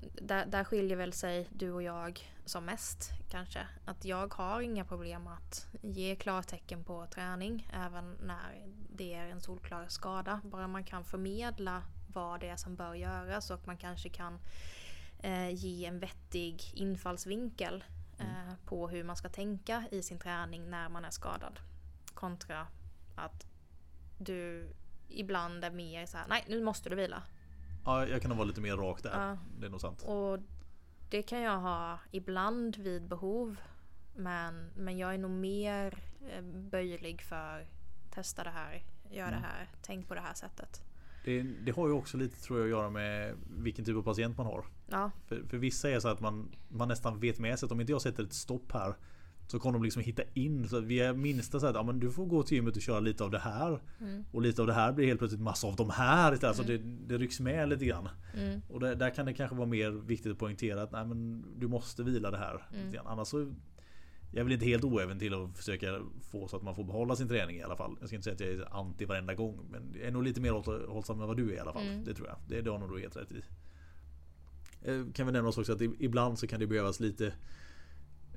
[0.00, 3.66] Där, där skiljer väl sig du och jag som mest kanske.
[3.84, 9.40] Att jag har inga problem att ge klartecken på träning även när det är en
[9.40, 10.40] solklar skada.
[10.44, 11.82] Bara man kan förmedla
[12.12, 14.38] vad det är som bör göras och man kanske kan
[15.18, 17.84] eh, ge en vettig infallsvinkel
[18.18, 21.60] eh, på hur man ska tänka i sin träning när man är skadad.
[22.14, 22.66] Kontra
[23.16, 23.46] att
[24.18, 24.70] du
[25.08, 27.22] ibland är mer så här, nej nu måste du vila.
[27.86, 29.28] Ja, jag kan nog vara lite mer rak där.
[29.28, 29.36] Ja.
[29.60, 30.02] Det är nog sant.
[30.02, 30.38] Och
[31.10, 33.56] det kan jag ha ibland vid behov.
[34.14, 35.98] Men, men jag är nog mer
[36.30, 37.66] eh, böjlig för
[38.10, 39.42] testa det här, gör det Mm.
[39.42, 40.82] här, tänk på det här sättet.
[41.24, 44.36] Det, det har ju också lite tror jag att göra med vilken typ av patient
[44.36, 44.64] man har.
[44.86, 47.80] Ja, För, för vissa är så att man, man nästan vet med sig att om
[47.80, 48.94] inte jag sätter ett stopp här
[49.46, 50.68] så kommer de liksom hitta in.
[50.68, 53.00] Så vi är minsta så att ja, men du får gå till gymmet och köra
[53.00, 53.80] lite av det här.
[54.00, 56.56] mm, Och lite av det här blir helt plötsligt massa av de här istället.
[56.56, 58.08] Så det, det rycks med lite grann.
[58.36, 61.44] mm, Och där, där kan det kanske vara mer viktigt att poängtera att nej, men
[61.58, 62.66] du måste vila det här.
[62.74, 62.94] Mm.
[63.06, 63.54] Annars så
[64.30, 66.00] jag är väl inte helt oäven till att försöka
[66.30, 67.96] få så att man får behålla sin träning i alla fall.
[68.00, 69.60] Jag ska inte säga att jag är anti varenda gång.
[69.70, 71.86] Men jag är nog lite mer återhållsam än vad du är i alla fall.
[71.86, 72.04] Mm.
[72.04, 72.36] Det tror jag.
[72.48, 73.42] Det, det har nog du helt rätt i.
[74.82, 77.32] Eh, Kan vi nämna oss också att ibland så kan det behövas lite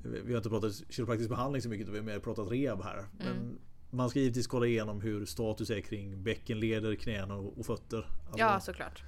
[0.02, 1.88] Vi har inte pratat kiropraktisk behandling så mycket.
[1.88, 3.04] Vi har mer pratat rehab här.
[3.18, 3.58] Men Mm.
[3.90, 7.98] man ska givetvis kolla igenom hur status är kring bäckenleder, knän och, och fötter.
[7.98, 9.02] Alltså, ja såklart.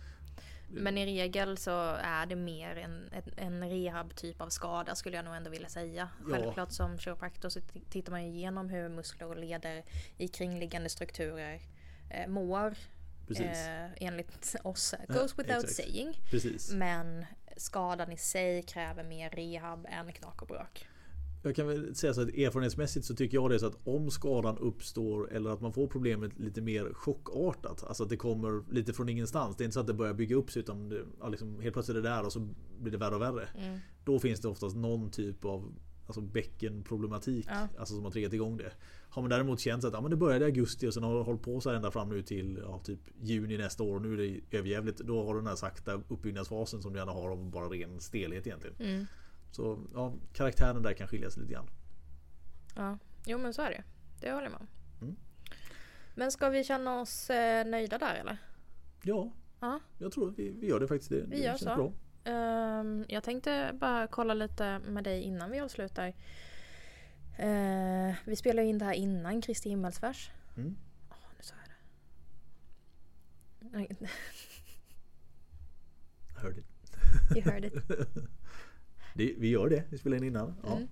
[0.74, 5.34] Men i regel så är det mer en, en, rehab-typ av skada skulle jag nog
[5.34, 6.08] ändå vilja säga.
[6.20, 6.34] Ja.
[6.34, 9.82] Självklart som kiropraktor så tittar man igenom hur muskler och leder
[10.16, 11.60] i kringliggande strukturer
[12.10, 12.74] eh, mår.
[13.26, 13.66] Precis.
[13.66, 14.94] Eh, enligt oss.
[15.08, 15.74] Goes without exakt.
[15.74, 16.20] saying.
[16.30, 16.72] Precis.
[16.72, 17.24] Men
[17.56, 20.86] skadan i sig kräver mer rehab än knak och brak.
[21.44, 24.10] Jag kan väl säga så att erfarenhetsmässigt så tycker jag det är så att om
[24.10, 27.84] skadan uppstår eller att man får problemet lite mer chockartat.
[27.84, 29.56] Alltså att det kommer lite från ingenstans.
[29.56, 31.98] Det är inte så att det börjar bygga upp sig utan det, liksom, helt plötsligt
[31.98, 32.48] är det där och så
[32.80, 33.48] blir det värre och värre.
[33.58, 33.78] Mm.
[34.04, 35.74] Då finns det oftast någon typ av
[36.06, 37.68] alltså bäckenproblematik Ja.
[37.78, 38.72] alltså som har triggat igång det.
[39.14, 41.22] Har man däremot känt att ja, men det började i augusti och sen har det
[41.24, 44.12] hållit på så här ända fram nu till ja, typ juni nästa år och nu
[44.12, 44.98] är det överjävligt.
[44.98, 48.46] Då har du den här sakta uppbyggnadsfasen som du gärna har av bara ren stelhet
[48.46, 48.76] egentligen.
[48.80, 49.06] Mm.
[49.50, 51.66] Så ja, karaktären där kan skilja sig lite grann.
[52.76, 53.82] Ja, jo men så är det
[54.20, 54.66] Det håller jag med om.
[55.02, 55.16] Mm.
[56.14, 58.36] Men ska vi känna oss eh, nöjda där eller?
[59.02, 59.80] Ja, Ja.
[59.98, 61.10] jag tror att vi, vi gör det faktiskt.
[61.10, 61.74] Det, Vi det gör känns så.
[61.76, 61.92] bra.
[62.32, 66.14] Ehm, jag tänkte bara kolla lite med dig innan vi avslutar.
[67.42, 70.30] Eh, vi spelar ju in det här innan Kristi himmelsfärs.
[70.56, 70.76] Mm.
[71.10, 71.54] Åh, nu sa
[73.70, 73.96] jag det.
[76.36, 77.36] Hörde det.
[77.38, 77.72] You heard it.
[79.14, 79.34] det.
[79.38, 79.84] Vi gör det.
[79.90, 80.54] Vi spelade in innan.
[80.64, 80.76] Ja.
[80.76, 80.88] Mm.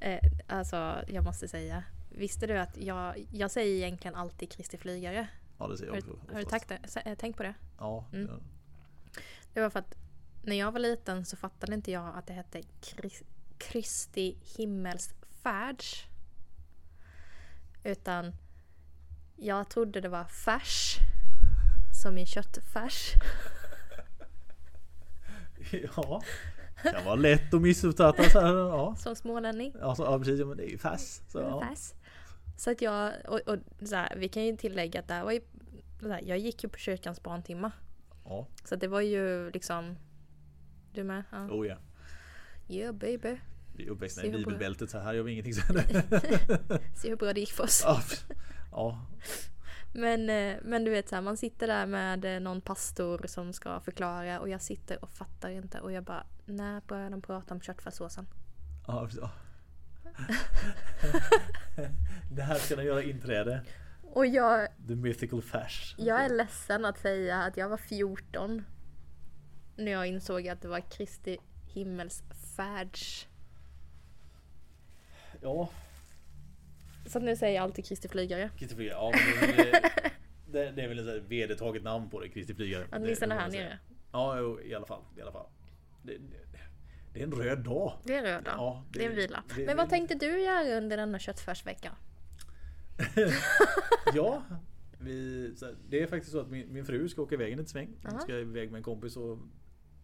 [0.00, 1.84] Eh, alltså, jag måste säga.
[2.10, 5.28] Visste du att jag, jag säger egentligen alltid Kristi flygare?
[5.58, 6.18] ja, det säger jag också.
[6.32, 6.70] har du takt,
[7.04, 7.54] eh, tänkt på det?
[7.78, 8.28] Ja, Mm.
[8.30, 8.38] ja.
[9.54, 9.94] Det var för att
[10.42, 13.22] när jag var liten så fattade inte jag att det hette Kris-
[13.58, 14.36] Kristi
[15.44, 16.06] himmelsfärds.
[17.84, 18.32] Utan
[19.36, 20.96] jag trodde det var färs.
[22.02, 23.14] Som i köttfärs.
[25.96, 26.22] ja.
[26.82, 28.54] Kan vara lätt att missuppfatta så här.
[28.54, 28.96] Ja.
[28.96, 29.74] Som smålänning.
[29.80, 31.20] Ja precis, ja, men det är ju färs.
[31.28, 31.60] Så, ja.
[31.68, 31.92] Färs.
[32.56, 35.40] Så att jag, och, och så här, vi kan ju tillägga att det var ju,
[36.00, 37.72] så här, jag gick ju på kyrkans barntimma.
[38.24, 38.46] ja.
[38.64, 39.96] Så att det var ju liksom,
[40.92, 41.24] du med?
[41.30, 41.48] Ja.
[41.50, 41.76] Oh ja.
[42.68, 43.38] Yeah baby.
[44.08, 45.62] Se i bibelbältet så här gör vi ingenting så
[46.94, 47.82] Se hur bra det gick för oss.
[47.84, 48.02] ja.
[48.70, 49.06] ja.
[49.92, 53.52] Men, eh, men du vet så här, man sitter där med eh, någon pastor som
[53.52, 57.54] ska förklara och jag sitter och fattar inte och jag bara när börjar de prata
[57.54, 58.26] om köttfärssåsen?
[58.86, 59.30] ja, ja.
[62.30, 63.62] Det här ska den göra inträde.
[64.02, 65.94] Och jag, The mythical färs.
[65.98, 68.64] jag är ledsen att säga att jag var 14
[69.76, 73.28] när jag insåg att det var Kristi himmelsfärds.
[75.42, 75.68] Ja,
[77.06, 78.50] Så nu säger jag alltid Kristi flygare.
[78.58, 78.94] Kristi Flygare.
[78.96, 79.80] Ja, men det,
[80.52, 82.86] det, det är väl ett vedertaget namn på det, Kristi Flygare.
[82.92, 83.78] Åtminstone Det- här det nere.
[84.12, 85.02] Ja, jo, i alla fall.
[85.18, 85.46] I alla fall.
[86.02, 86.58] Det, det,
[87.12, 87.92] det är en röd dag.
[88.04, 88.50] Det är röda.
[88.56, 89.42] Ja, det, är en vila.
[89.56, 91.92] det- Men vad det- tänkte du göra under denna köttfärsvecka?
[94.14, 94.42] Ja,
[94.98, 95.54] vi,
[95.88, 97.88] det är faktiskt så att min, min fru ska åka iväg en liten sväng.
[98.02, 98.20] Hon Aha.
[98.20, 99.38] ska iväg med en kompis och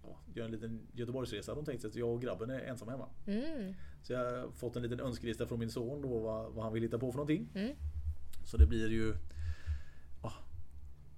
[0.03, 1.55] ja, göra en liten Göteborgsresa.
[1.55, 3.09] De tänkte att jag och grabben är ensam hemma.
[3.27, 3.75] Mm.
[4.07, 6.83] Så jag har fått en liten önskelista från min son då vad, vad han vill
[6.83, 7.49] hitta på för någonting.
[7.55, 7.77] Mm.
[8.45, 9.15] Så det blir ju
[10.23, 10.33] ja,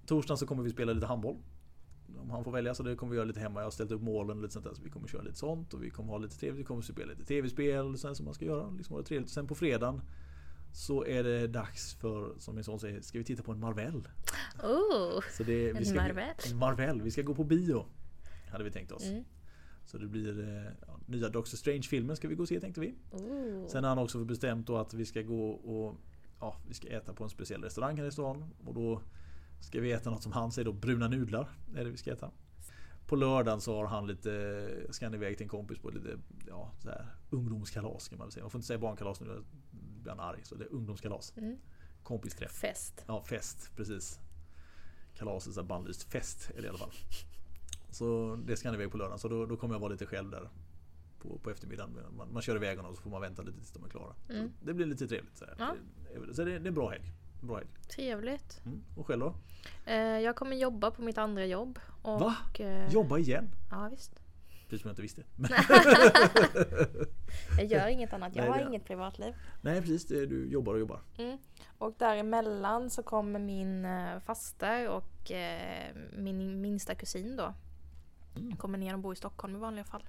[0.05, 1.37] Torsdagen så kommer vi spela lite handboll.
[2.21, 3.59] Om han får välja så det kommer vi göra lite hemma.
[3.59, 4.73] Jag har ställt upp målen och lite sånt där.
[4.73, 6.59] Så vi kommer köra lite sånt och vi kommer ha lite trevligt.
[6.59, 8.69] Vi kommer spela lite tv-spel sen som man ska göra.
[8.69, 9.29] Liksom ha trevligt.
[9.29, 10.01] Sen på fredagen
[10.73, 14.07] så är det dags för, som min son säger, ska vi titta på en Marvel?
[14.63, 15.21] Oh.
[15.37, 16.35] Så det, En vi ska, Marvel?
[16.51, 17.01] En Marvel.
[17.01, 17.85] Vi ska gå på bio.
[18.51, 19.05] Hade vi tänkt oss.
[19.05, 19.23] Mm.
[19.89, 22.95] Så det blir eh, ja, nya Doctor Strange-filmen ska vi gå och se tänkte vi.
[23.11, 23.67] Oh.
[23.67, 25.95] Sen har han också bestämt då att vi ska gå och
[26.39, 28.45] ja, vi ska äta på en speciell restaurang här i stan.
[28.65, 29.01] Och då
[29.59, 31.49] ska vi äta något som han säger då bruna nudlar.
[31.75, 32.31] Är det vi ska äta.
[33.07, 36.17] På lördagen så har han lite, ska han iväg till en kompis på lite
[36.47, 38.43] ja, så här, ungdomskalas kan man väl säga.
[38.43, 39.43] Man får inte säga barnkalas nu, då
[40.01, 40.39] blir han arg.
[40.43, 41.33] Så det är ungdomskalas.
[41.37, 41.57] Mm.
[42.03, 42.51] Kompisträff.
[42.51, 43.03] Fest.
[43.07, 43.71] Ja, fest.
[43.75, 44.19] Precis.
[45.15, 46.91] Kalaset, så här bannlyst fest är det i alla fall.
[47.99, 49.19] Så det ska han iväg på lördagen.
[49.19, 50.49] Så då, då kommer jag vara lite själv där.
[51.19, 51.97] På, på eftermiddagen.
[52.17, 54.13] Man, man kör iväg honom och så får man vänta lite tills de är klara.
[54.29, 54.51] Mm.
[54.63, 55.37] Det blir lite trevligt.
[55.37, 55.45] Så.
[55.59, 55.75] Ja.
[56.27, 57.11] Det, så det, det är en bra helg.
[57.41, 57.67] Bra helg.
[57.95, 58.61] Trevligt.
[58.65, 58.83] Mm.
[58.97, 59.33] Och själv då?
[59.85, 61.79] Eh, jag kommer jobba på mitt andra jobb.
[62.01, 62.35] Och, Va?
[62.59, 63.49] eh, Jobba igen?
[63.71, 64.19] Ja visst.
[64.69, 65.23] Precis som jag inte visste.
[67.57, 68.35] Jag gör inget annat.
[68.35, 69.33] Jag Nej, har det- inget privatliv.
[69.61, 70.99] nej precis, du jobbar och jobbar.
[71.17, 71.37] Mm.
[71.77, 77.53] Och däremellan så kommer min eh, faster och eh, min minsta kusin då.
[78.35, 78.55] Mm.
[78.55, 80.03] Kommer ner och bor i Stockholm i vanliga fall.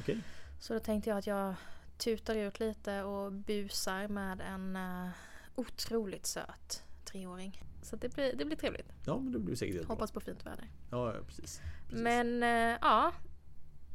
[0.00, 0.22] Okej.
[0.60, 1.54] Så då tänkte jag att jag
[1.98, 5.08] tutar ut lite och busar med en uh,
[5.54, 7.62] otroligt söt treåring.
[7.82, 8.92] Så det blir, det blir trevligt.
[9.06, 9.94] Ja men det blir säkert jättebra.
[9.94, 10.70] Hoppas på fint väder.
[10.90, 11.60] Ja, ja precis.
[11.88, 12.02] precis.
[12.04, 13.12] Men eh, ja,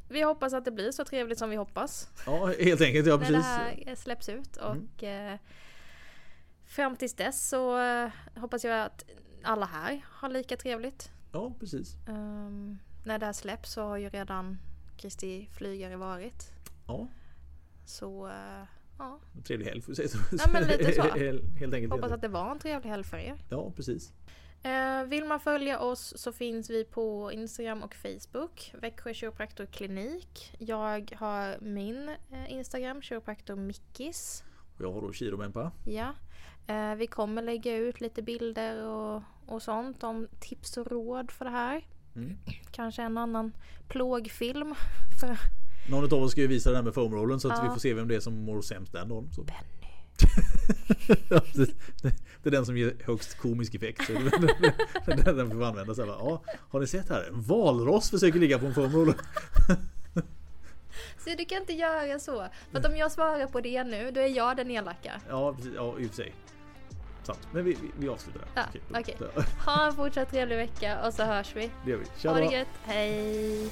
[0.10, 2.10] vi hoppas att det blir så trevligt som vi hoppas.
[2.26, 3.46] Ja helt enkelt, ja när det precis.
[3.46, 4.58] här släpps ut.
[4.58, 4.90] Mm.
[4.96, 5.38] Och eh,
[6.66, 9.04] fram tills dess så eh, hoppas jag att
[9.44, 11.12] alla här har lika trevligt.
[11.32, 11.96] Ja precis.
[12.08, 14.58] Ehm, när det här släpps så har ju redan
[14.98, 16.52] Kristi flygare varit.
[16.88, 17.08] Ja,
[17.86, 20.18] Så eh, ja, trevlig helg får vi säga så.
[20.32, 21.02] Ja, men lite så.
[21.60, 21.94] helt, enkelt.
[21.94, 23.36] hoppas att det var en trevlig helg för er.
[23.50, 24.14] Ja precis.
[24.64, 28.74] Eh, vill man följa oss så finns vi på Instagram och Facebook.
[28.82, 30.56] Växjö kiropraktorklinik.
[30.60, 34.44] Jag har min eh, Instagram, kiropraktor Mickis.
[34.76, 35.72] Och jag har då Kiromempa.
[35.86, 36.14] Ja.
[36.98, 41.52] Vi kommer lägga ut lite bilder och, och sånt om tips och råd för det
[41.52, 41.86] här.
[42.18, 42.38] Mm.
[42.72, 43.52] Kanske en annan
[43.88, 44.76] plågfilm.
[45.20, 45.38] För
[45.90, 47.64] Någon av oss ska ju visa det här med foamrollen så att Ja.
[47.64, 49.30] vi får se vem det är som mår sämst den dagen.
[49.34, 49.44] Så.
[49.44, 49.88] Benny.
[52.44, 54.06] Det, är den som ger högst komisk effekt.
[54.06, 55.96] Så den vi får använda.
[55.96, 57.24] Så här, ja, har ni sett här?
[57.24, 59.16] En valross försöker ligga på en foamroller.
[61.18, 62.48] Så du kan inte göra så.
[62.72, 65.22] För att om jag svarar på det nu, då är jag den elaka.
[65.30, 66.34] Ja, precis, ja, i och för sig.
[67.28, 67.48] Sant.
[67.52, 68.50] Men vi, vi, vi avslutar där.
[68.92, 69.16] Ja, okej.
[69.20, 71.72] Så, Ha en fortsatt trevlig vecka och så hörs vi.
[71.86, 72.06] Det gör vi.
[72.18, 72.50] Tja Ha då.
[72.50, 72.68] det gött.
[72.86, 73.70] Hej!